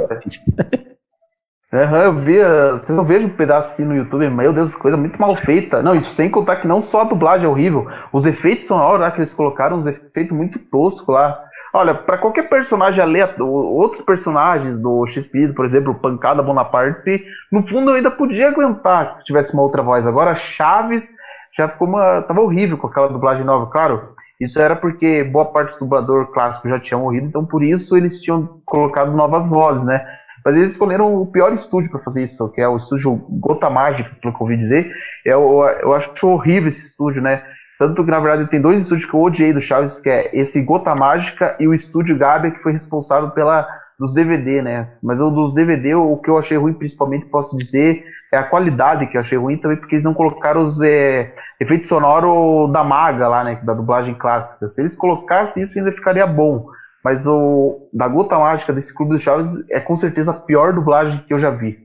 é... 1.74 1.86
uhum, 1.86 1.96
eu 2.04 2.20
vi, 2.20 2.36
vocês 2.72 2.94
não 2.94 3.06
vejam 3.06 3.28
um 3.28 3.36
pedaço 3.36 3.72
assim 3.72 3.86
no 3.86 3.96
YouTube, 3.96 4.28
meu 4.28 4.52
Deus, 4.52 4.74
coisa 4.74 4.98
muito 4.98 5.18
mal 5.18 5.34
feita. 5.34 5.82
Não, 5.82 5.94
isso 5.94 6.10
sem 6.10 6.28
contar 6.28 6.56
que 6.56 6.68
não 6.68 6.82
só 6.82 7.00
a 7.00 7.04
dublagem 7.04 7.46
é 7.46 7.48
horrível, 7.48 7.88
os 8.12 8.26
efeitos 8.26 8.66
são 8.66 8.78
a 8.78 8.86
hora 8.86 9.10
que 9.10 9.18
eles 9.18 9.32
colocaram 9.32 9.78
uns 9.78 9.86
efeitos 9.86 10.36
muito 10.36 10.58
toscos 10.58 11.08
lá. 11.08 11.42
Olha, 11.74 11.94
para 11.94 12.18
qualquer 12.18 12.48
personagem 12.48 13.02
aleatório, 13.02 13.46
outros 13.46 14.02
personagens 14.02 14.76
do 14.78 15.06
X-Speed, 15.06 15.54
por 15.54 15.64
exemplo, 15.64 15.94
Pancada 15.94 16.42
Bonaparte, 16.42 17.24
no 17.50 17.66
fundo 17.66 17.90
eu 17.90 17.94
ainda 17.94 18.10
podia 18.10 18.48
aguentar 18.48 19.16
que 19.18 19.24
tivesse 19.24 19.54
uma 19.54 19.62
outra 19.62 19.82
voz. 19.82 20.06
Agora, 20.06 20.34
Chaves 20.34 21.12
já 21.56 21.68
ficou 21.68 21.88
uma. 21.88 22.22
tava 22.22 22.40
horrível 22.42 22.76
com 22.76 22.86
aquela 22.86 23.08
dublagem 23.08 23.44
nova, 23.44 23.66
claro. 23.66 24.12
Isso 24.38 24.60
era 24.60 24.76
porque 24.76 25.24
boa 25.24 25.46
parte 25.46 25.72
do 25.74 25.80
dublador 25.80 26.30
clássico 26.30 26.68
já 26.68 26.78
tinha 26.78 26.98
morrido, 26.98 27.26
então 27.26 27.46
por 27.46 27.62
isso 27.62 27.96
eles 27.96 28.20
tinham 28.20 28.50
colocado 28.66 29.12
novas 29.12 29.46
vozes, 29.46 29.84
né? 29.84 30.02
Mas 30.44 30.56
eles 30.56 30.72
escolheram 30.72 31.14
o 31.14 31.26
pior 31.26 31.52
estúdio 31.52 31.90
para 31.90 32.00
fazer 32.00 32.24
isso, 32.24 32.48
que 32.50 32.60
é 32.60 32.68
o 32.68 32.76
estúdio 32.76 33.22
Gota 33.28 33.70
Mágica, 33.70 34.10
pelo 34.20 34.34
que 34.34 34.42
eu 34.42 34.44
ouvi 34.44 34.56
dizer. 34.56 34.90
Eu, 35.24 35.66
é 35.66 35.82
eu 35.82 35.94
acho 35.94 36.10
horrível 36.24 36.68
esse 36.68 36.82
estúdio, 36.82 37.22
né? 37.22 37.40
Tanto 37.82 38.04
que, 38.04 38.12
na 38.12 38.20
verdade, 38.20 38.48
tem 38.48 38.60
dois 38.60 38.80
estúdios 38.80 39.10
que 39.10 39.12
eu 39.12 39.20
odiei 39.20 39.52
do 39.52 39.60
Chaves, 39.60 39.98
que 39.98 40.08
é 40.08 40.30
esse 40.32 40.62
Gota 40.62 40.94
Mágica 40.94 41.56
e 41.58 41.66
o 41.66 41.74
Estúdio 41.74 42.16
Gabi, 42.16 42.52
que 42.52 42.62
foi 42.62 42.70
responsável 42.70 43.30
pela 43.30 43.66
dos 43.98 44.14
DVD, 44.14 44.62
né? 44.62 44.90
Mas 45.02 45.20
o 45.20 45.30
dos 45.30 45.52
DVD, 45.52 45.96
o 45.96 46.16
que 46.16 46.30
eu 46.30 46.38
achei 46.38 46.56
ruim, 46.56 46.74
principalmente, 46.74 47.26
posso 47.26 47.56
dizer, 47.56 48.04
é 48.32 48.38
a 48.38 48.44
qualidade 48.44 49.08
que 49.08 49.16
eu 49.16 49.20
achei 49.20 49.36
ruim 49.36 49.56
também, 49.56 49.76
porque 49.76 49.96
eles 49.96 50.04
não 50.04 50.14
colocaram 50.14 50.60
os 50.62 50.80
é, 50.80 51.34
efeitos 51.58 51.88
sonoros 51.88 52.72
da 52.72 52.84
maga 52.84 53.26
lá, 53.26 53.42
né? 53.42 53.60
Da 53.64 53.74
dublagem 53.74 54.14
clássica. 54.14 54.68
Se 54.68 54.80
eles 54.80 54.94
colocassem 54.94 55.64
isso, 55.64 55.76
ainda 55.76 55.90
ficaria 55.90 56.24
bom. 56.24 56.66
Mas 57.02 57.26
o 57.26 57.88
da 57.92 58.06
Gota 58.06 58.38
Mágica 58.38 58.72
desse 58.72 58.94
Clube 58.94 59.14
dos 59.14 59.22
Chaves 59.22 59.52
é 59.68 59.80
com 59.80 59.96
certeza 59.96 60.30
a 60.30 60.34
pior 60.34 60.72
dublagem 60.72 61.18
que 61.26 61.34
eu 61.34 61.40
já 61.40 61.50
vi. 61.50 61.80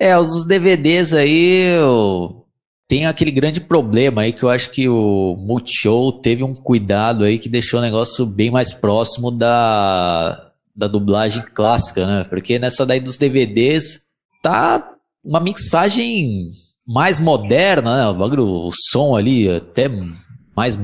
É, 0.00 0.16
os 0.16 0.28
dos 0.28 0.46
DVDs 0.46 1.12
aí, 1.12 1.78
eu 1.80 2.41
tem 2.92 3.06
aquele 3.06 3.30
grande 3.30 3.58
problema 3.58 4.20
aí 4.20 4.34
que 4.34 4.42
eu 4.42 4.50
acho 4.50 4.68
que 4.68 4.86
o 4.86 5.34
Multishow 5.38 6.12
teve 6.12 6.44
um 6.44 6.54
cuidado 6.54 7.24
aí 7.24 7.38
que 7.38 7.48
deixou 7.48 7.78
o 7.78 7.82
negócio 7.82 8.26
bem 8.26 8.50
mais 8.50 8.74
próximo 8.74 9.30
da, 9.30 10.52
da 10.76 10.88
dublagem 10.88 11.42
clássica, 11.54 12.06
né? 12.06 12.26
Porque 12.28 12.58
nessa 12.58 12.84
daí 12.84 13.00
dos 13.00 13.16
DVDs 13.16 14.02
tá 14.42 14.92
uma 15.24 15.40
mixagem 15.40 16.48
mais 16.86 17.18
moderna, 17.18 18.12
né? 18.12 18.26
O, 18.38 18.70
som 18.90 19.16
ali 19.16 19.48
até 19.48 19.88
mais, 20.54 20.78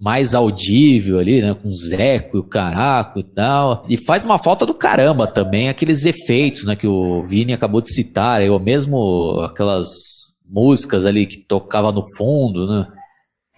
mais 0.00 0.34
audível 0.34 1.18
ali, 1.18 1.42
né? 1.42 1.52
Com 1.52 1.68
os 1.68 1.92
eco 1.92 2.38
e 2.38 2.40
o 2.40 2.44
caraco 2.44 3.18
e 3.18 3.22
tal. 3.22 3.84
E 3.86 3.98
faz 3.98 4.24
uma 4.24 4.38
falta 4.38 4.64
do 4.64 4.72
caramba 4.72 5.26
também 5.26 5.68
aqueles 5.68 6.06
efeitos, 6.06 6.64
né? 6.64 6.74
Que 6.74 6.86
o 6.86 7.22
Vini 7.22 7.52
acabou 7.52 7.82
de 7.82 7.92
citar, 7.92 8.40
ou 8.48 8.58
mesmo 8.58 9.42
aquelas 9.42 10.19
músicas 10.50 11.06
ali 11.06 11.26
que 11.26 11.38
tocava 11.38 11.92
no 11.92 12.02
fundo, 12.16 12.66
né? 12.66 12.86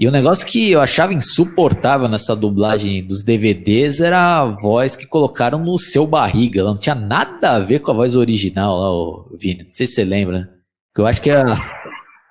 E 0.00 0.08
o 0.08 0.10
negócio 0.10 0.46
que 0.46 0.72
eu 0.72 0.80
achava 0.80 1.14
insuportável 1.14 2.08
nessa 2.08 2.34
dublagem 2.34 3.06
dos 3.06 3.22
DVDs 3.22 4.00
era 4.00 4.40
a 4.40 4.46
voz 4.46 4.96
que 4.96 5.06
colocaram 5.06 5.58
no 5.58 5.78
seu 5.78 6.06
barriga. 6.06 6.60
Ela 6.60 6.70
não 6.70 6.78
tinha 6.78 6.94
nada 6.94 7.52
a 7.52 7.58
ver 7.60 7.78
com 7.78 7.92
a 7.92 7.94
voz 7.94 8.16
original 8.16 8.80
lá, 8.80 8.90
o 8.90 9.36
Vini. 9.40 9.64
Não 9.64 9.72
sei 9.72 9.86
se 9.86 9.94
você 9.94 10.04
lembra? 10.04 10.50
Eu 10.96 11.06
acho 11.06 11.22
que 11.22 11.30
a, 11.30 11.44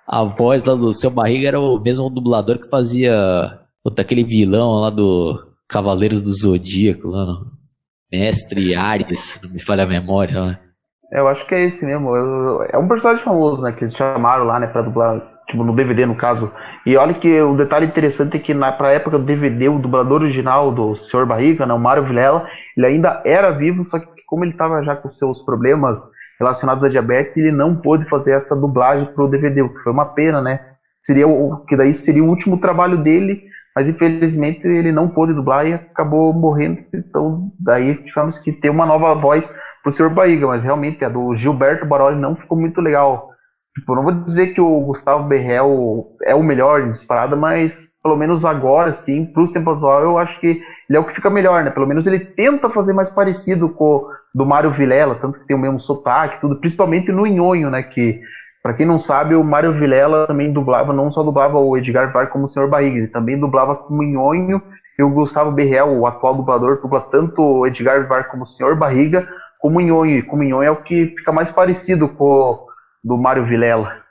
a 0.05 0.23
voz 0.23 0.63
lá 0.65 0.75
do 0.75 0.93
seu 0.93 1.09
barriga 1.09 1.47
era 1.47 1.59
o 1.59 1.79
mesmo 1.79 2.09
dublador 2.09 2.59
que 2.59 2.69
fazia 2.69 3.61
puta, 3.83 4.01
aquele 4.01 4.23
vilão 4.23 4.81
lá 4.81 4.89
do 4.89 5.39
Cavaleiros 5.67 6.21
do 6.21 6.33
Zodíaco, 6.33 7.07
lá 7.07 7.25
no 7.25 7.51
Mestre 8.11 8.75
Ares, 8.75 9.39
não 9.41 9.49
me 9.49 9.59
falha 9.59 9.83
a 9.83 9.87
memória. 9.87 10.45
Né? 10.45 10.59
Eu 11.11 11.27
acho 11.27 11.45
que 11.45 11.53
é 11.53 11.61
esse 11.61 11.85
mesmo. 11.85 12.15
Eu, 12.15 12.63
é 12.71 12.77
um 12.77 12.87
personagem 12.87 13.23
famoso, 13.23 13.61
né? 13.61 13.71
Que 13.73 13.83
eles 13.83 13.93
chamaram 13.93 14.45
lá, 14.45 14.59
né? 14.59 14.67
Pra 14.67 14.81
dublar, 14.81 15.21
tipo, 15.49 15.63
no 15.63 15.75
DVD, 15.75 16.05
no 16.05 16.15
caso. 16.15 16.51
E 16.85 16.95
olha 16.95 17.13
que 17.13 17.41
o 17.41 17.55
detalhe 17.55 17.85
interessante 17.85 18.37
é 18.37 18.39
que 18.39 18.53
na 18.53 18.71
pra 18.71 18.91
época 18.91 19.17
do 19.19 19.25
DVD, 19.25 19.67
o 19.69 19.79
dublador 19.79 20.21
original 20.21 20.71
do 20.71 20.95
Sr. 20.95 21.25
Barriga, 21.25 21.65
né? 21.65 21.73
O 21.73 21.79
Mário 21.79 22.03
Vilela, 22.05 22.45
ele 22.77 22.85
ainda 22.85 23.21
era 23.25 23.51
vivo, 23.51 23.83
só 23.83 23.99
que 23.99 24.05
como 24.25 24.45
ele 24.45 24.53
tava 24.53 24.81
já 24.81 24.95
com 24.95 25.09
seus 25.09 25.43
problemas 25.43 25.99
relacionados 26.39 26.83
à 26.83 26.87
diabetes, 26.87 27.35
ele 27.35 27.51
não 27.51 27.75
pôde 27.75 28.07
fazer 28.07 28.31
essa 28.33 28.55
dublagem 28.55 29.05
pro 29.13 29.27
DVD, 29.27 29.61
o 29.61 29.69
que 29.69 29.81
foi 29.83 29.91
uma 29.91 30.05
pena, 30.05 30.41
né? 30.41 30.59
Seria 31.03 31.27
o 31.27 31.57
que 31.67 31.75
daí 31.75 31.93
seria 31.93 32.23
o 32.23 32.27
último 32.27 32.57
trabalho 32.57 32.97
dele, 32.97 33.37
mas 33.75 33.89
infelizmente 33.89 34.65
ele 34.65 34.91
não 34.91 35.09
pôde 35.09 35.33
dublar 35.33 35.67
e 35.67 35.73
acabou 35.73 36.33
morrendo. 36.33 36.77
Então 36.93 37.49
daí 37.59 37.95
tivemos 38.05 38.39
que 38.39 38.53
ter 38.53 38.69
uma 38.69 38.85
nova 38.85 39.13
voz 39.13 39.51
pro 39.83 39.91
Sr. 39.91 40.09
Barriga, 40.09 40.47
mas 40.47 40.63
realmente 40.63 41.03
a 41.03 41.09
do 41.09 41.33
Gilberto 41.35 41.85
Baroli 41.85 42.19
não 42.19 42.35
ficou 42.35 42.57
muito 42.57 42.81
legal. 42.81 43.27
Tipo, 43.77 43.95
não 43.95 44.03
vou 44.03 44.11
dizer 44.11 44.47
que 44.47 44.59
o 44.59 44.81
Gustavo 44.81 45.27
Berrel 45.27 46.05
é 46.23 46.35
o 46.35 46.43
melhor 46.43 46.91
disparada, 46.91 47.35
mas 47.35 47.89
pelo 48.03 48.17
menos 48.17 48.43
agora, 48.43 48.91
sim, 48.91 49.25
pros 49.25 49.51
tempos 49.51 49.77
atuais, 49.77 50.03
eu 50.03 50.17
acho 50.17 50.39
que 50.39 50.59
ele 50.89 50.97
é 50.97 50.99
o 50.99 51.05
que 51.05 51.13
fica 51.13 51.29
melhor, 51.29 51.63
né? 51.63 51.69
Pelo 51.69 51.87
menos 51.87 52.05
ele 52.05 52.19
tenta 52.19 52.69
fazer 52.69 52.93
mais 52.93 53.09
parecido 53.09 53.69
com 53.69 53.97
o 53.97 54.07
do 54.33 54.45
Mário 54.45 54.71
Vilela, 54.71 55.15
tanto 55.15 55.39
que 55.39 55.45
tem 55.45 55.55
o 55.55 55.59
mesmo 55.59 55.79
sotaque, 55.79 56.41
tudo, 56.41 56.59
principalmente 56.59 57.11
no 57.11 57.25
Nhonho, 57.25 57.69
né? 57.69 57.83
Que, 57.83 58.19
para 58.63 58.73
quem 58.73 58.85
não 58.85 58.97
sabe, 58.99 59.35
o 59.35 59.43
Mário 59.43 59.73
Vilela 59.73 60.25
também 60.27 60.51
dublava, 60.51 60.91
não 60.91 61.11
só 61.11 61.23
dublava 61.23 61.59
o 61.59 61.77
Edgar 61.77 62.11
Var 62.11 62.27
como 62.27 62.45
o 62.45 62.47
Sr. 62.47 62.67
Barriga, 62.67 62.97
ele 62.97 63.07
também 63.07 63.39
dublava 63.39 63.75
como 63.75 64.03
Nhonho, 64.03 64.61
e 64.97 65.03
o 65.03 65.09
Gustavo 65.09 65.51
Berrel, 65.51 65.97
o 65.97 66.05
atual 66.05 66.35
dublador, 66.35 66.79
dubla 66.81 67.01
tanto 67.01 67.41
o 67.41 67.67
Edgar 67.67 68.07
Var 68.07 68.27
como 68.29 68.43
o 68.43 68.45
Sr. 68.45 68.75
Barriga, 68.75 69.25
Comunhão, 69.61 70.05
e 70.05 70.23
Comunhão 70.23 70.63
é 70.63 70.71
o 70.71 70.83
que 70.83 71.13
fica 71.17 71.31
mais 71.31 71.51
parecido 71.51 72.09
com 72.09 72.25
o 72.25 72.67
do 73.03 73.15
Mário 73.15 73.45
Vilela. 73.45 74.01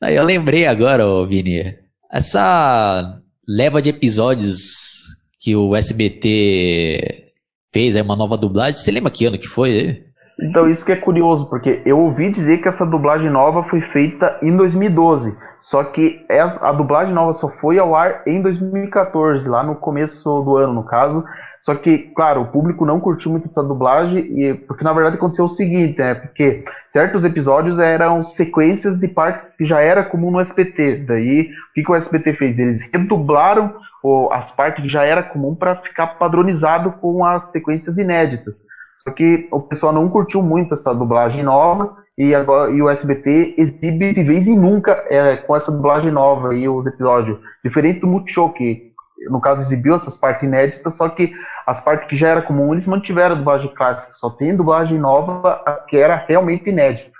Eu 0.00 0.22
lembrei 0.22 0.66
agora, 0.66 1.04
Vini, 1.26 1.76
essa 2.10 3.20
leva 3.46 3.82
de 3.82 3.90
episódios 3.90 5.02
que 5.40 5.56
o 5.56 5.74
SBT 5.74 7.32
fez, 7.72 7.96
é 7.96 8.02
uma 8.02 8.16
nova 8.16 8.36
dublagem, 8.36 8.74
você 8.74 8.92
lembra 8.92 9.10
que 9.10 9.26
ano 9.26 9.38
que 9.38 9.48
foi? 9.48 10.04
Então, 10.40 10.68
isso 10.68 10.84
que 10.84 10.92
é 10.92 10.96
curioso, 10.96 11.48
porque 11.48 11.82
eu 11.84 11.98
ouvi 11.98 12.30
dizer 12.30 12.58
que 12.58 12.68
essa 12.68 12.86
dublagem 12.86 13.30
nova 13.30 13.64
foi 13.64 13.80
feita 13.80 14.38
em 14.42 14.56
2012, 14.56 15.36
só 15.60 15.82
que 15.84 16.24
a 16.60 16.72
dublagem 16.72 17.14
nova 17.14 17.34
só 17.34 17.48
foi 17.60 17.78
ao 17.78 17.94
ar 17.94 18.22
em 18.26 18.42
2014, 18.42 19.48
lá 19.48 19.62
no 19.62 19.76
começo 19.76 20.42
do 20.42 20.56
ano, 20.56 20.74
no 20.74 20.84
caso, 20.84 21.24
só 21.64 21.74
que, 21.74 21.96
claro, 22.14 22.42
o 22.42 22.46
público 22.48 22.84
não 22.84 23.00
curtiu 23.00 23.30
muito 23.30 23.46
essa 23.46 23.62
dublagem, 23.62 24.18
e, 24.38 24.52
porque 24.52 24.84
na 24.84 24.92
verdade 24.92 25.16
aconteceu 25.16 25.46
o 25.46 25.48
seguinte, 25.48 25.98
né? 25.98 26.14
Porque 26.14 26.62
certos 26.90 27.24
episódios 27.24 27.78
eram 27.78 28.22
sequências 28.22 28.98
de 28.98 29.08
partes 29.08 29.56
que 29.56 29.64
já 29.64 29.80
era 29.80 30.04
comum 30.04 30.30
no 30.30 30.40
SBT. 30.40 31.06
Daí, 31.08 31.48
o 31.70 31.74
que, 31.74 31.82
que 31.82 31.90
o 31.90 31.94
SBT 31.94 32.34
fez? 32.34 32.58
Eles 32.58 32.86
redublaram 32.92 33.74
o, 34.02 34.28
as 34.30 34.50
partes 34.50 34.82
que 34.82 34.90
já 34.90 35.04
era 35.04 35.22
comum 35.22 35.54
para 35.54 35.76
ficar 35.76 36.18
padronizado 36.18 36.92
com 37.00 37.24
as 37.24 37.44
sequências 37.44 37.96
inéditas. 37.96 38.66
Só 39.02 39.14
que 39.14 39.48
o 39.50 39.60
pessoal 39.60 39.94
não 39.94 40.10
curtiu 40.10 40.42
muito 40.42 40.74
essa 40.74 40.94
dublagem 40.94 41.42
nova, 41.42 41.96
e, 42.16 42.34
agora, 42.34 42.70
e 42.70 42.82
o 42.82 42.90
SBT 42.90 43.54
exibe 43.56 44.12
de 44.12 44.22
vez 44.22 44.46
em 44.46 44.56
nunca 44.56 45.02
é, 45.08 45.36
com 45.36 45.56
essa 45.56 45.72
dublagem 45.72 46.12
nova 46.12 46.54
e 46.54 46.68
os 46.68 46.86
episódios. 46.86 47.38
Diferente 47.64 48.00
do 48.00 48.06
Multishow, 48.06 48.52
que 48.52 48.92
no 49.30 49.40
caso 49.40 49.62
exibiu 49.62 49.94
essas 49.94 50.16
partes 50.16 50.42
inéditas, 50.42 50.94
só 50.94 51.08
que 51.08 51.32
as 51.66 51.80
partes 51.80 52.08
que 52.08 52.16
já 52.16 52.28
era 52.28 52.42
comum, 52.42 52.72
eles 52.72 52.86
mantiveram 52.86 53.34
a 53.34 53.38
dublagem 53.38 53.74
clássica, 53.74 54.12
só 54.14 54.30
tem 54.30 54.56
dublagem 54.56 54.98
nova 54.98 55.62
que 55.88 55.96
era 55.96 56.16
realmente 56.16 56.68
inédita. 56.68 57.12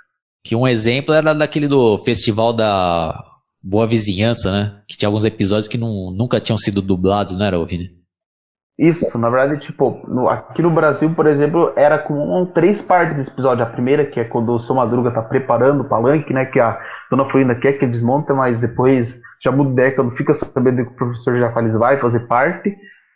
Que 0.43 0.55
um 0.55 0.67
exemplo 0.67 1.13
era 1.13 1.33
daquele 1.33 1.67
do 1.67 1.97
festival 1.97 2.53
da 2.53 3.23
Boa 3.61 3.87
Vizinhança, 3.87 4.51
né? 4.51 4.81
Que 4.87 4.95
tinha 4.95 5.09
alguns 5.09 5.25
episódios 5.25 5.67
que 5.67 5.77
não, 5.77 6.11
nunca 6.11 6.39
tinham 6.39 6.57
sido 6.57 6.83
dublados, 6.83 7.35
não 7.35 7.45
era, 7.45 7.65
Vini? 7.65 7.89
Isso, 8.77 9.17
na 9.17 9.29
verdade, 9.29 9.61
tipo, 9.61 10.01
no, 10.05 10.27
aqui 10.27 10.61
no 10.61 10.69
Brasil, 10.69 11.09
por 11.15 11.27
exemplo, 11.27 11.71
era 11.77 11.97
com 11.97 12.45
três 12.53 12.81
partes 12.81 13.15
desse 13.15 13.31
episódio. 13.31 13.63
A 13.63 13.67
primeira, 13.67 14.05
que 14.05 14.19
é 14.19 14.25
quando 14.25 14.53
o 14.53 14.59
seu 14.59 14.75
Madruga 14.75 15.11
tá 15.11 15.21
preparando 15.21 15.81
o 15.81 15.87
palanque, 15.87 16.33
né? 16.33 16.45
Que 16.45 16.59
a 16.59 16.77
dona 17.09 17.23
Florinda 17.23 17.55
quer 17.55 17.73
que 17.73 17.85
desmonta, 17.85 18.33
mas 18.33 18.59
depois 18.59 19.17
já 19.41 19.49
muda 19.49 19.71
ideia 19.71 19.91
quando 19.93 20.11
fica 20.11 20.33
sabendo 20.33 20.83
que 20.83 20.91
o 20.91 20.95
professor 20.95 21.37
Jafales 21.37 21.73
vai 21.77 21.97
fazer 21.97 22.21
parte. 22.27 22.75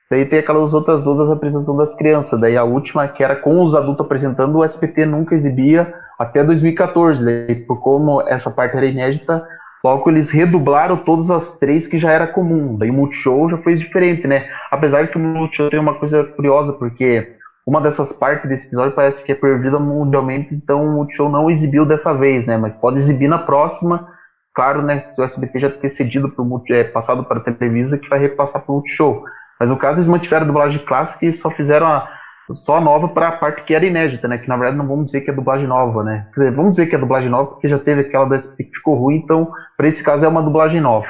Daí 0.09 0.25
tem 0.25 0.39
aquelas 0.39 0.73
outras 0.73 1.03
duas 1.03 1.29
apresentações 1.29 1.77
das 1.77 1.95
crianças. 1.95 2.39
Daí 2.39 2.55
a 2.55 2.63
última, 2.63 3.05
que 3.09 3.21
era 3.21 3.35
com 3.35 3.61
os 3.61 3.75
adultos 3.75 4.05
apresentando, 4.05 4.57
o 4.57 4.63
SPT 4.63 5.05
nunca 5.05 5.35
exibia 5.35 5.93
até 6.17 6.41
2014. 6.41 7.25
Daí, 7.25 7.55
por 7.65 7.81
como 7.81 8.21
essa 8.21 8.49
parte 8.49 8.77
era 8.77 8.85
inédita, 8.85 9.43
logo 9.83 10.09
eles 10.09 10.29
redublaram 10.29 10.98
todas 10.98 11.29
as 11.29 11.57
três 11.57 11.88
que 11.88 11.98
já 11.98 12.12
era 12.12 12.27
comum. 12.27 12.77
Daí 12.77 12.89
o 12.89 12.93
Multishow 12.93 13.50
já 13.50 13.57
foi 13.57 13.75
diferente, 13.75 14.27
né? 14.27 14.45
Apesar 14.71 15.07
que 15.07 15.17
o 15.17 15.19
Multishow 15.19 15.69
tem 15.69 15.79
uma 15.79 15.93
coisa 15.93 16.24
curiosa, 16.24 16.74
porque 16.74 17.27
uma 17.65 17.79
dessas 17.79 18.12
partes 18.12 18.50
desse 18.50 18.67
episódio 18.67 18.95
parece 18.95 19.24
que 19.24 19.31
é 19.31 19.36
perdida 19.36 19.79
mundialmente, 19.79 20.53
então 20.53 20.86
o 20.86 20.91
Multishow 20.91 21.29
não 21.29 21.50
exibiu 21.50 21.86
dessa 21.86 22.13
vez, 22.13 22.45
né? 22.45 22.57
Mas 22.57 22.75
pode 22.75 22.98
exibir 22.98 23.27
na 23.27 23.38
próxima. 23.38 24.05
Claro, 24.53 24.81
né? 24.81 25.00
Se 25.01 25.21
o 25.21 25.24
SBT 25.24 25.59
já 25.59 25.69
ter 25.69 25.89
cedido 25.89 26.29
pro, 26.29 26.63
é, 26.71 26.83
passado 26.83 27.24
para 27.24 27.38
a 27.38 27.41
Televisa, 27.41 27.98
que 27.98 28.09
vai 28.09 28.19
repassar 28.19 28.62
para 28.63 28.71
o 28.71 28.75
Multishow. 28.75 29.24
Mas 29.59 29.69
no 29.69 29.77
caso 29.77 29.98
eles 29.98 30.07
mantiveram 30.07 30.45
a 30.45 30.48
dublagem 30.48 30.83
clássica 30.86 31.25
e 31.25 31.33
só 31.33 31.50
fizeram 31.51 31.88
a, 31.88 32.09
só 32.56 32.82
nova 32.82 33.08
para 33.08 33.29
a 33.29 33.32
parte 33.34 33.63
que 33.63 33.74
era 33.74 33.86
inédita, 33.86 34.27
né? 34.27 34.38
Que 34.38 34.48
na 34.48 34.58
verdade 34.58 34.77
não 34.77 34.88
vamos 34.88 35.08
dizer 35.08 35.22
que 35.22 35.32
é 35.32 35.34
dublagem 35.34 35.68
nova, 35.68 36.03
né? 36.03 36.27
Quer 36.34 36.41
dizer, 36.41 36.56
vamos 36.56 36.72
dizer 36.72 36.88
que 36.88 36.96
é 36.96 37.00
dublagem 37.00 37.29
nova 37.29 37.51
porque 37.51 37.70
já 37.70 37.79
teve 37.79 38.01
aquela 38.01 38.39
SP 38.39 38.63
que 38.65 38.75
ficou 38.75 38.96
ruim, 38.96 39.18
então 39.18 39.51
para 39.77 39.88
esse 39.88 40.03
caso 40.03 40.25
é 40.25 40.27
uma 40.27 40.41
dublagem 40.41 40.82
nova. 40.82 41.08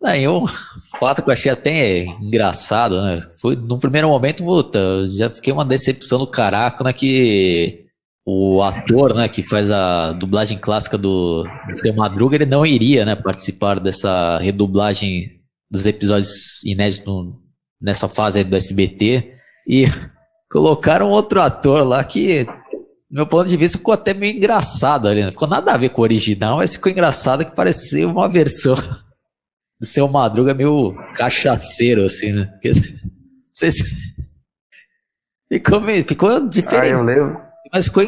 Não, 0.00 0.42
um 0.42 0.46
fato 0.98 1.22
que 1.22 1.28
eu 1.28 1.32
achei 1.32 1.52
até 1.52 2.04
engraçado, 2.04 3.00
né? 3.02 3.22
Foi 3.40 3.56
no 3.56 3.78
primeiro 3.78 4.08
momento, 4.08 4.44
puta, 4.44 5.06
já 5.08 5.30
fiquei 5.30 5.52
uma 5.52 5.64
decepção 5.64 6.18
do 6.18 6.26
caraca, 6.26 6.82
né? 6.82 6.92
Que 6.92 7.82
o 8.24 8.62
ator, 8.62 9.14
né, 9.14 9.28
que 9.28 9.42
faz 9.42 9.70
a 9.70 10.12
dublagem 10.12 10.56
clássica 10.56 10.96
do, 10.96 11.42
do 11.42 11.94
Madruga, 11.96 12.36
ele 12.36 12.46
não 12.46 12.64
iria, 12.64 13.04
né, 13.04 13.16
participar 13.16 13.80
dessa 13.80 14.38
redublagem 14.38 15.40
dos 15.68 15.86
episódios 15.86 16.62
inéditos 16.64 17.34
nessa 17.80 18.08
fase 18.08 18.44
do 18.44 18.54
SBT 18.54 19.34
e 19.66 19.86
colocaram 20.52 21.08
outro 21.08 21.40
ator 21.40 21.82
lá 21.82 22.04
que, 22.04 22.44
do 22.44 22.52
meu 23.10 23.26
ponto 23.26 23.48
de 23.48 23.56
vista, 23.56 23.78
ficou 23.78 23.94
até 23.94 24.12
meio 24.12 24.36
engraçado 24.36 25.08
ali. 25.08 25.24
Né? 25.24 25.30
Ficou 25.30 25.48
nada 25.48 25.72
a 25.72 25.78
ver 25.78 25.88
com 25.88 26.02
o 26.02 26.04
original, 26.04 26.58
mas 26.58 26.74
ficou 26.74 26.92
engraçado 26.92 27.44
que 27.44 27.56
parecia 27.56 28.06
uma 28.06 28.28
versão 28.28 28.74
do 29.80 29.86
seu 29.86 30.06
Madruga 30.06 30.52
meio 30.52 30.94
cachaceiro, 31.14 32.04
assim, 32.04 32.32
né? 32.32 32.52
Ficou, 35.50 35.82
meio, 35.82 36.02
ficou 36.02 36.48
diferente. 36.48 36.94
Ah, 36.94 36.96
eu 36.96 37.02
lembro. 37.02 37.38
Mas 37.70 37.84
ficou. 37.84 38.02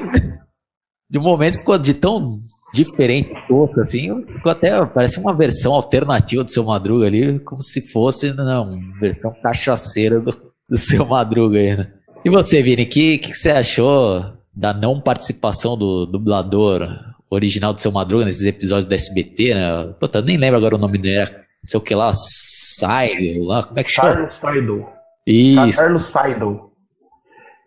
De 1.11 1.19
um 1.19 1.23
momento 1.23 1.59
ficou 1.59 1.77
de 1.77 1.93
tão 1.93 2.41
diferente, 2.73 3.31
tosco, 3.47 3.81
assim, 3.81 4.25
ficou 4.25 4.51
até, 4.51 4.85
parece 4.87 5.21
uma 5.21 5.35
versão 5.35 5.75
alternativa 5.75 6.43
do 6.43 6.51
seu 6.51 6.65
Madruga 6.65 7.07
ali, 7.07 7.39
como 7.41 7.61
se 7.61 7.83
fosse, 7.83 8.33
não, 8.33 8.73
uma 8.73 8.99
versão 8.99 9.31
cachaceira 9.43 10.19
do, 10.19 10.33
do 10.67 10.79
seu 10.79 11.05
Madruga 11.05 11.59
aí, 11.59 11.77
né? 11.77 11.93
E 12.25 12.31
você, 12.31 12.63
Vini, 12.63 12.85
o 12.85 12.89
que, 12.89 13.19
que 13.19 13.35
você 13.35 13.51
achou 13.51 14.25
da 14.57 14.73
não 14.73 14.99
participação 14.99 15.77
do 15.77 16.07
dublador 16.07 16.89
original 17.29 17.75
do 17.75 17.81
seu 17.81 17.93
Madruga 17.93 18.25
nesses 18.25 18.47
episódios 18.47 18.87
do 18.87 18.95
SBT, 18.95 19.55
né? 19.55 19.95
Puta, 20.01 20.23
nem 20.23 20.39
lembro 20.39 20.57
agora 20.57 20.77
o 20.77 20.79
nome 20.79 20.97
dele, 20.97 21.31
não 21.31 21.69
sei 21.69 21.79
o 21.79 21.83
que 21.83 21.95
lá, 21.95 22.13
Seidel, 22.15 23.45
lá, 23.45 23.63
como 23.65 23.79
é 23.79 23.85
que 23.85 23.91
chama? 23.91 24.15
Carlos 24.15 24.39
Seidel. 24.39 24.89
Isso. 25.27 25.79
Carlos 25.79 26.05
Seidel. 26.07 26.71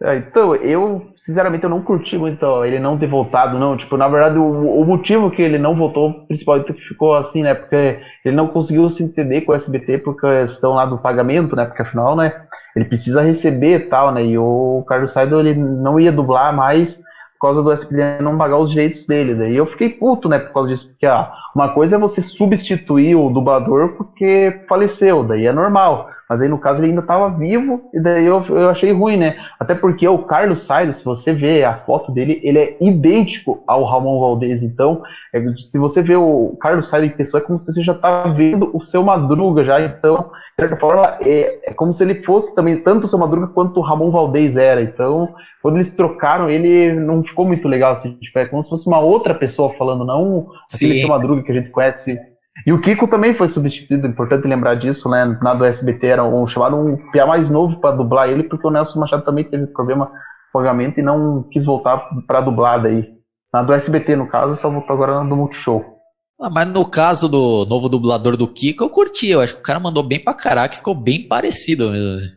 É, 0.02 0.18
então, 0.18 0.56
eu, 0.56 1.08
sinceramente, 1.18 1.64
eu 1.64 1.70
não 1.70 1.82
curti 1.82 2.18
muito 2.18 2.66
ele 2.66 2.80
não 2.80 2.98
ter 2.98 3.08
voltado, 3.08 3.60
não. 3.60 3.76
Tipo, 3.76 3.98
na 3.98 4.08
verdade, 4.08 4.38
o, 4.38 4.82
o 4.82 4.86
motivo 4.86 5.30
que 5.32 5.42
ele 5.42 5.58
não 5.58 5.76
voltou, 5.76 6.26
principalmente, 6.28 6.74
ficou 6.88 7.14
assim, 7.14 7.43
né? 7.43 7.54
Porque 7.54 8.00
ele 8.24 8.36
não 8.36 8.48
conseguiu 8.48 8.89
se 8.89 9.04
entender 9.04 9.41
com 9.41 9.52
o 9.52 9.56
SBT 9.56 10.00
por 10.00 10.20
questão 10.20 10.74
lá 10.74 10.86
do 10.86 11.00
pagamento, 11.00 11.56
né? 11.56 11.65
Porque 11.65 11.82
afinal, 11.82 12.15
né? 12.15 12.46
Ele 12.78 12.86
precisa 12.86 13.24
receber 13.24 13.90
tal, 13.90 14.12
né? 14.12 14.24
E 14.24 14.38
o 14.38 14.84
Carlos 14.88 15.12
Saido, 15.12 15.40
ele 15.40 15.56
não 15.56 16.00
ia 16.00 16.12
dublar 16.12 16.56
mais 16.56 17.02
por 17.40 17.48
causa 17.48 17.63
do 17.63 17.72
SBT 17.72 18.22
não 18.22 18.38
pagar 18.38 18.58
os 18.58 18.70
direitos 18.70 19.06
dele. 19.08 19.34
Daí 19.34 19.56
eu 19.56 19.66
fiquei 19.66 19.90
puto, 19.90 20.30
né? 20.30 20.38
Por 20.38 20.54
causa 20.54 20.70
disso. 20.70 20.88
Porque, 20.90 21.08
ah, 21.08 21.32
uma 21.56 21.70
coisa 21.70 21.96
é 21.96 22.00
você 22.00 22.22
substituir 22.22 23.16
o 23.16 23.32
dublador 23.32 23.96
porque 23.98 24.62
faleceu, 24.70 25.24
daí 25.24 25.48
é 25.48 25.52
normal. 25.52 26.08
Mas 26.30 26.42
aí 26.42 26.50
no 26.50 26.60
caso 26.60 26.82
ele 26.82 26.90
ainda 26.90 27.02
estava 27.02 27.30
vivo, 27.30 27.90
e 27.94 28.00
daí 28.00 28.26
eu, 28.26 28.46
eu 28.50 28.70
achei 28.70 28.92
ruim, 28.92 29.18
né? 29.18 29.38
Até 29.60 29.74
porque 29.74 30.08
o 30.08 30.20
Carlos 30.20 30.63
Sainz, 30.63 30.98
se 30.98 31.06
você 31.06 31.34
vê 31.34 31.63
a 31.63 31.74
foto 31.74 32.12
dele, 32.12 32.40
ele 32.44 32.60
é 32.60 32.78
idêntico 32.82 33.63
ao 33.66 33.86
Ramon 33.86 34.20
Valdez. 34.20 34.62
Então, 34.62 35.02
é, 35.34 35.42
se 35.58 35.80
você 35.80 36.02
vê 36.02 36.16
o 36.16 36.56
Carlos 36.60 36.90
Sainz 36.90 37.08
em 37.08 37.16
pessoa, 37.16 37.42
é 37.42 37.46
como 37.46 37.60
se 37.60 37.72
você 37.72 37.82
já 37.82 37.94
tá 37.94 38.24
vendo 38.24 38.70
o 38.74 38.84
seu 38.84 39.02
Madruga 39.04 39.63
já. 39.63 39.82
Então, 39.82 40.32
de 40.58 40.68
certa 40.68 40.76
forma, 40.76 41.18
é 41.22 41.66
como 41.78 41.94
se 41.94 42.04
ele 42.04 42.24
fosse 42.24 42.54
também 42.54 42.78
tanto 42.82 43.06
o 43.06 43.08
seu 43.08 43.18
Madruga 43.18 43.48
quanto 43.48 43.78
o 43.80 43.84
Ramon 43.84 44.12
Valdez 44.12 44.58
era. 44.58 44.82
Então, 44.82 45.34
quando 45.62 45.76
eles 45.78 45.96
trocaram, 45.96 46.50
ele 46.50 46.92
não 46.94 47.24
ficou 47.24 47.46
muito 47.46 47.68
legal. 47.68 47.94
Assim, 47.94 48.13
tipo, 48.16 48.38
é 48.38 48.46
como 48.46 48.63
se 48.63 48.70
fosse 48.70 48.88
uma 48.88 49.00
outra 49.00 49.34
pessoa 49.34 49.74
falando, 49.76 50.04
não 50.04 50.48
Sim. 50.68 50.88
aquele 50.88 51.00
seu 51.00 51.10
Madruga 51.10 51.44
que 51.44 51.52
a 51.52 51.56
gente 51.56 51.70
conhece 51.70 52.20
e 52.66 52.74
o 52.74 52.82
Kiko 52.82 53.08
também 53.08 53.34
foi 53.34 53.48
substituído, 53.48 54.08
importante 54.08 54.48
lembrar 54.48 54.76
disso, 54.76 55.08
né? 55.10 55.38
Na 55.42 55.54
do 55.54 55.63
SBT 55.63 56.08
era 56.08 56.24
um, 56.24 56.48
chamado 56.48 56.76
um 56.76 56.98
PA 57.12 57.26
mais 57.26 57.50
novo 57.50 57.80
para 57.80 57.96
dublar 57.96 58.30
ele, 58.30 58.44
porque 58.44 58.66
o 58.66 58.72
Nelson 58.72 59.00
Machado 59.00 59.24
também 59.24 59.44
teve 59.44 59.68
problema 59.68 60.08
de 60.08 60.12
pagamento 60.52 61.00
e 61.00 61.04
não 61.04 61.44
quis 61.52 61.66
voltar 61.66 62.10
para 62.26 62.42
dublar 62.42 62.82
daí. 62.82 63.08
Na 63.54 63.62
do 63.62 63.74
SBT, 63.74 64.16
no 64.16 64.28
caso, 64.28 64.56
só 64.56 64.70
voltou 64.70 64.96
agora 64.96 65.24
na 65.24 65.30
do 65.30 65.36
Multishow. 65.36 65.96
Ah, 66.39 66.52
mas 66.52 66.67
no 66.67 66.86
caso 66.86 67.28
do 67.28 67.65
novo 67.65 67.89
dublador 67.89 68.38
do 68.38 68.47
Kiko, 68.47 68.84
eu 68.84 68.89
curti. 68.89 69.30
Eu 69.30 69.41
acho 69.41 69.56
que 69.56 69.60
o 69.60 69.63
cara 69.63 69.80
mandou 69.80 70.04
bem 70.04 70.19
pra 70.19 70.36
caraca, 70.36 70.76
ficou 70.76 70.93
bem 70.93 71.28
parecido 71.28 71.89
mesmo. 71.89 72.32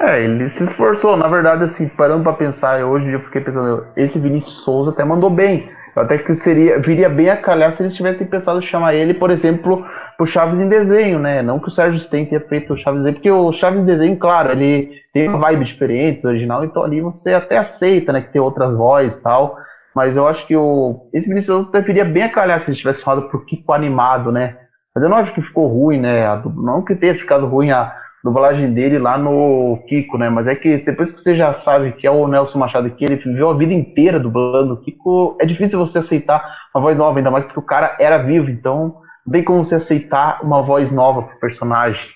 É, 0.00 0.24
ele 0.24 0.48
se 0.48 0.62
esforçou. 0.62 1.16
Na 1.16 1.28
verdade, 1.28 1.64
assim, 1.64 1.88
parando 1.88 2.22
pra 2.22 2.32
pensar, 2.32 2.84
hoje 2.84 3.10
eu 3.10 3.20
fiquei 3.24 3.40
pensando, 3.40 3.84
esse 3.96 4.18
Vinícius 4.18 4.62
Souza 4.64 4.90
até 4.90 5.04
mandou 5.04 5.28
bem. 5.28 5.68
Até 5.94 6.18
que 6.18 6.34
seria, 6.34 6.78
viria 6.78 7.08
bem 7.08 7.28
a 7.28 7.36
calhar 7.36 7.74
se 7.74 7.82
eles 7.82 7.94
tivessem 7.94 8.26
pensado 8.26 8.60
em 8.60 8.62
chamar 8.62 8.94
ele, 8.94 9.12
por 9.12 9.30
exemplo, 9.30 9.84
pro 10.16 10.26
Chaves 10.26 10.58
em 10.58 10.68
desenho, 10.68 11.18
né? 11.18 11.42
Não 11.42 11.58
que 11.58 11.68
o 11.68 11.70
Sérgio 11.70 12.00
Sten 12.00 12.24
tenha 12.24 12.40
feito 12.40 12.72
o 12.72 12.76
Chaves 12.76 13.00
em 13.00 13.02
desenho, 13.02 13.16
porque 13.16 13.30
o 13.30 13.52
Chaves 13.52 13.80
em 13.80 13.84
desenho, 13.84 14.16
claro, 14.16 14.52
ele 14.52 14.90
tem 15.12 15.28
uma 15.28 15.38
vibe 15.38 15.64
diferente 15.64 16.22
do 16.22 16.28
original, 16.28 16.64
então 16.64 16.82
ali 16.82 17.00
você 17.00 17.34
até 17.34 17.58
aceita, 17.58 18.12
né, 18.12 18.22
que 18.22 18.32
tem 18.32 18.40
outras 18.40 18.74
vozes 18.74 19.18
e 19.18 19.22
tal. 19.22 19.58
Mas 19.94 20.16
eu 20.16 20.26
acho 20.26 20.46
que 20.46 20.56
o 20.56 21.08
esse 21.12 21.28
Vinicius 21.28 21.68
deveria 21.68 22.04
bem 22.04 22.24
a 22.24 22.32
calhar 22.32 22.60
se 22.60 22.70
eles 22.70 22.78
tivessem 22.78 23.04
falado 23.04 23.28
pro 23.28 23.44
Kiko 23.44 23.72
animado, 23.72 24.32
né? 24.32 24.56
Mas 24.94 25.04
eu 25.04 25.10
não 25.10 25.16
acho 25.16 25.34
que 25.34 25.42
ficou 25.42 25.68
ruim, 25.68 26.00
né? 26.00 26.24
Não 26.56 26.82
que 26.82 26.94
tenha 26.94 27.14
ficado 27.14 27.46
ruim 27.46 27.70
a 27.70 27.94
dublagem 28.22 28.72
dele 28.72 28.98
lá 28.98 29.18
no 29.18 29.82
Kiko, 29.88 30.16
né? 30.16 30.28
Mas 30.28 30.46
é 30.46 30.54
que 30.54 30.78
depois 30.78 31.12
que 31.12 31.20
você 31.20 31.36
já 31.36 31.52
sabe 31.52 31.92
que 31.92 32.06
é 32.06 32.10
o 32.10 32.28
Nelson 32.28 32.58
Machado 32.58 32.90
que 32.90 33.04
ele 33.04 33.16
viveu 33.16 33.50
a 33.50 33.56
vida 33.56 33.72
inteira 33.72 34.20
dublando 34.20 34.74
o 34.74 34.80
Kiko, 34.80 35.36
é 35.40 35.46
difícil 35.46 35.78
você 35.78 35.98
aceitar 35.98 36.42
uma 36.74 36.82
voz 36.82 36.96
nova, 36.96 37.18
ainda 37.18 37.30
mais 37.30 37.44
porque 37.44 37.58
o 37.58 37.64
cara 37.64 37.96
era 37.98 38.18
vivo, 38.18 38.48
então 38.48 38.96
não 39.26 39.32
tem 39.32 39.42
como 39.42 39.64
você 39.64 39.74
aceitar 39.74 40.42
uma 40.42 40.62
voz 40.62 40.90
nova 40.90 41.22
pro 41.22 41.40
personagem. 41.40 42.10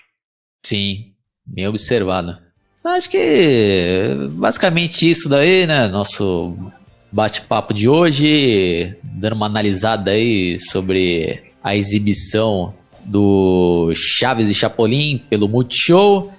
Sim, 0.65 1.13
bem 1.45 1.67
observado. 1.67 2.37
Acho 2.83 3.09
que 3.09 4.29
basicamente 4.31 5.09
isso 5.09 5.27
daí, 5.27 5.67
né? 5.67 5.87
Nosso 5.87 6.55
bate-papo 7.11 7.73
de 7.73 7.87
hoje, 7.87 8.95
dando 9.03 9.33
uma 9.33 9.45
analisada 9.45 10.11
aí 10.11 10.59
sobre 10.59 11.43
a 11.63 11.75
exibição 11.75 12.73
do 13.03 13.91
Chaves 13.95 14.49
e 14.49 14.53
Chapolin 14.53 15.21
pelo 15.29 15.47
Multishow. 15.47 16.31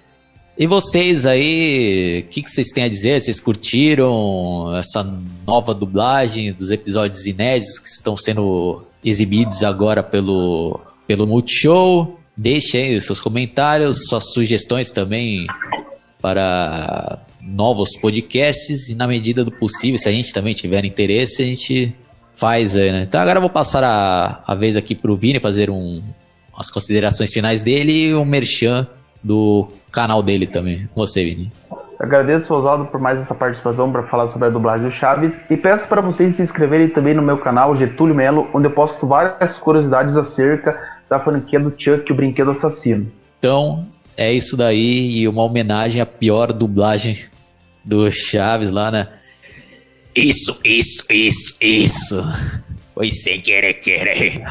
E 0.56 0.66
vocês 0.66 1.24
aí, 1.24 2.24
o 2.26 2.30
que, 2.30 2.42
que, 2.42 2.50
vocês 2.50 2.68
têm 2.68 2.84
a 2.84 2.88
dizer? 2.88 3.20
Vocês 3.20 3.38
curtiram 3.40 4.74
essa 4.76 5.04
nova 5.46 5.72
dublagem 5.72 6.52
dos 6.52 6.70
episódios 6.70 7.26
inéditos 7.26 7.78
que 7.78 7.88
estão 7.88 8.16
sendo 8.16 8.84
exibidos 9.04 9.62
agora 9.62 10.02
pelo, 10.02 10.80
pelo 11.06 11.26
Multishow? 11.26 12.18
Deixem 12.36 12.82
aí 12.82 12.96
os 12.96 13.06
seus 13.06 13.20
comentários, 13.20 14.06
suas 14.08 14.32
sugestões 14.32 14.90
também 14.90 15.46
para 16.20 17.20
novos 17.54 17.96
podcasts 17.96 18.90
e 18.90 18.94
na 18.94 19.06
medida 19.06 19.44
do 19.44 19.50
possível, 19.50 19.98
se 19.98 20.08
a 20.08 20.12
gente 20.12 20.32
também 20.32 20.54
tiver 20.54 20.84
interesse, 20.84 21.42
a 21.42 21.46
gente 21.46 21.94
faz 22.34 22.76
aí, 22.76 22.92
né? 22.92 23.02
Então 23.02 23.20
agora 23.20 23.38
eu 23.38 23.40
vou 23.40 23.50
passar 23.50 23.82
a, 23.82 24.42
a 24.46 24.54
vez 24.54 24.76
aqui 24.76 24.94
para 24.94 25.10
o 25.10 25.16
Vini 25.16 25.40
fazer 25.40 25.70
um, 25.70 26.02
as 26.56 26.70
considerações 26.70 27.32
finais 27.32 27.62
dele 27.62 27.92
e 27.92 28.14
o 28.14 28.24
merchan 28.24 28.86
do 29.22 29.68
canal 29.90 30.22
dele 30.22 30.46
também. 30.46 30.88
Você, 30.94 31.24
Vini. 31.24 31.50
Agradeço, 31.98 32.54
Oswaldo, 32.54 32.84
por 32.84 33.00
mais 33.00 33.18
essa 33.18 33.34
participação 33.34 33.90
para 33.90 34.04
falar 34.04 34.30
sobre 34.30 34.46
a 34.46 34.50
dublagem 34.50 34.88
do 34.88 34.94
Chaves. 34.94 35.44
E 35.50 35.56
peço 35.56 35.88
para 35.88 36.00
vocês 36.00 36.36
se 36.36 36.42
inscreverem 36.42 36.88
também 36.88 37.12
no 37.12 37.22
meu 37.22 37.38
canal, 37.38 37.76
Getúlio 37.76 38.14
Melo, 38.14 38.46
onde 38.54 38.68
eu 38.68 38.70
posto 38.70 39.04
várias 39.04 39.56
curiosidades 39.56 40.16
acerca 40.16 40.80
da 41.10 41.18
franquia 41.18 41.58
do 41.58 41.74
Chuck, 41.76 42.12
o 42.12 42.14
Brinquedo 42.14 42.52
Assassino. 42.52 43.10
Então, 43.40 43.84
é 44.16 44.32
isso 44.32 44.56
daí. 44.56 45.18
E 45.18 45.26
uma 45.26 45.42
homenagem 45.42 46.00
à 46.00 46.06
pior 46.06 46.52
dublagem 46.52 47.18
do 47.88 48.12
Chaves 48.12 48.70
lá, 48.70 48.90
né? 48.90 49.08
Isso, 50.14 50.60
isso, 50.62 51.04
isso, 51.10 51.56
isso. 51.58 52.22
Foi 52.94 53.10
sem 53.10 53.40
querer, 53.40 53.74
querer. 53.74 54.42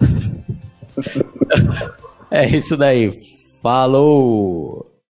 é 2.30 2.48
isso 2.48 2.76
daí. 2.76 3.12
Falou! 3.62 4.91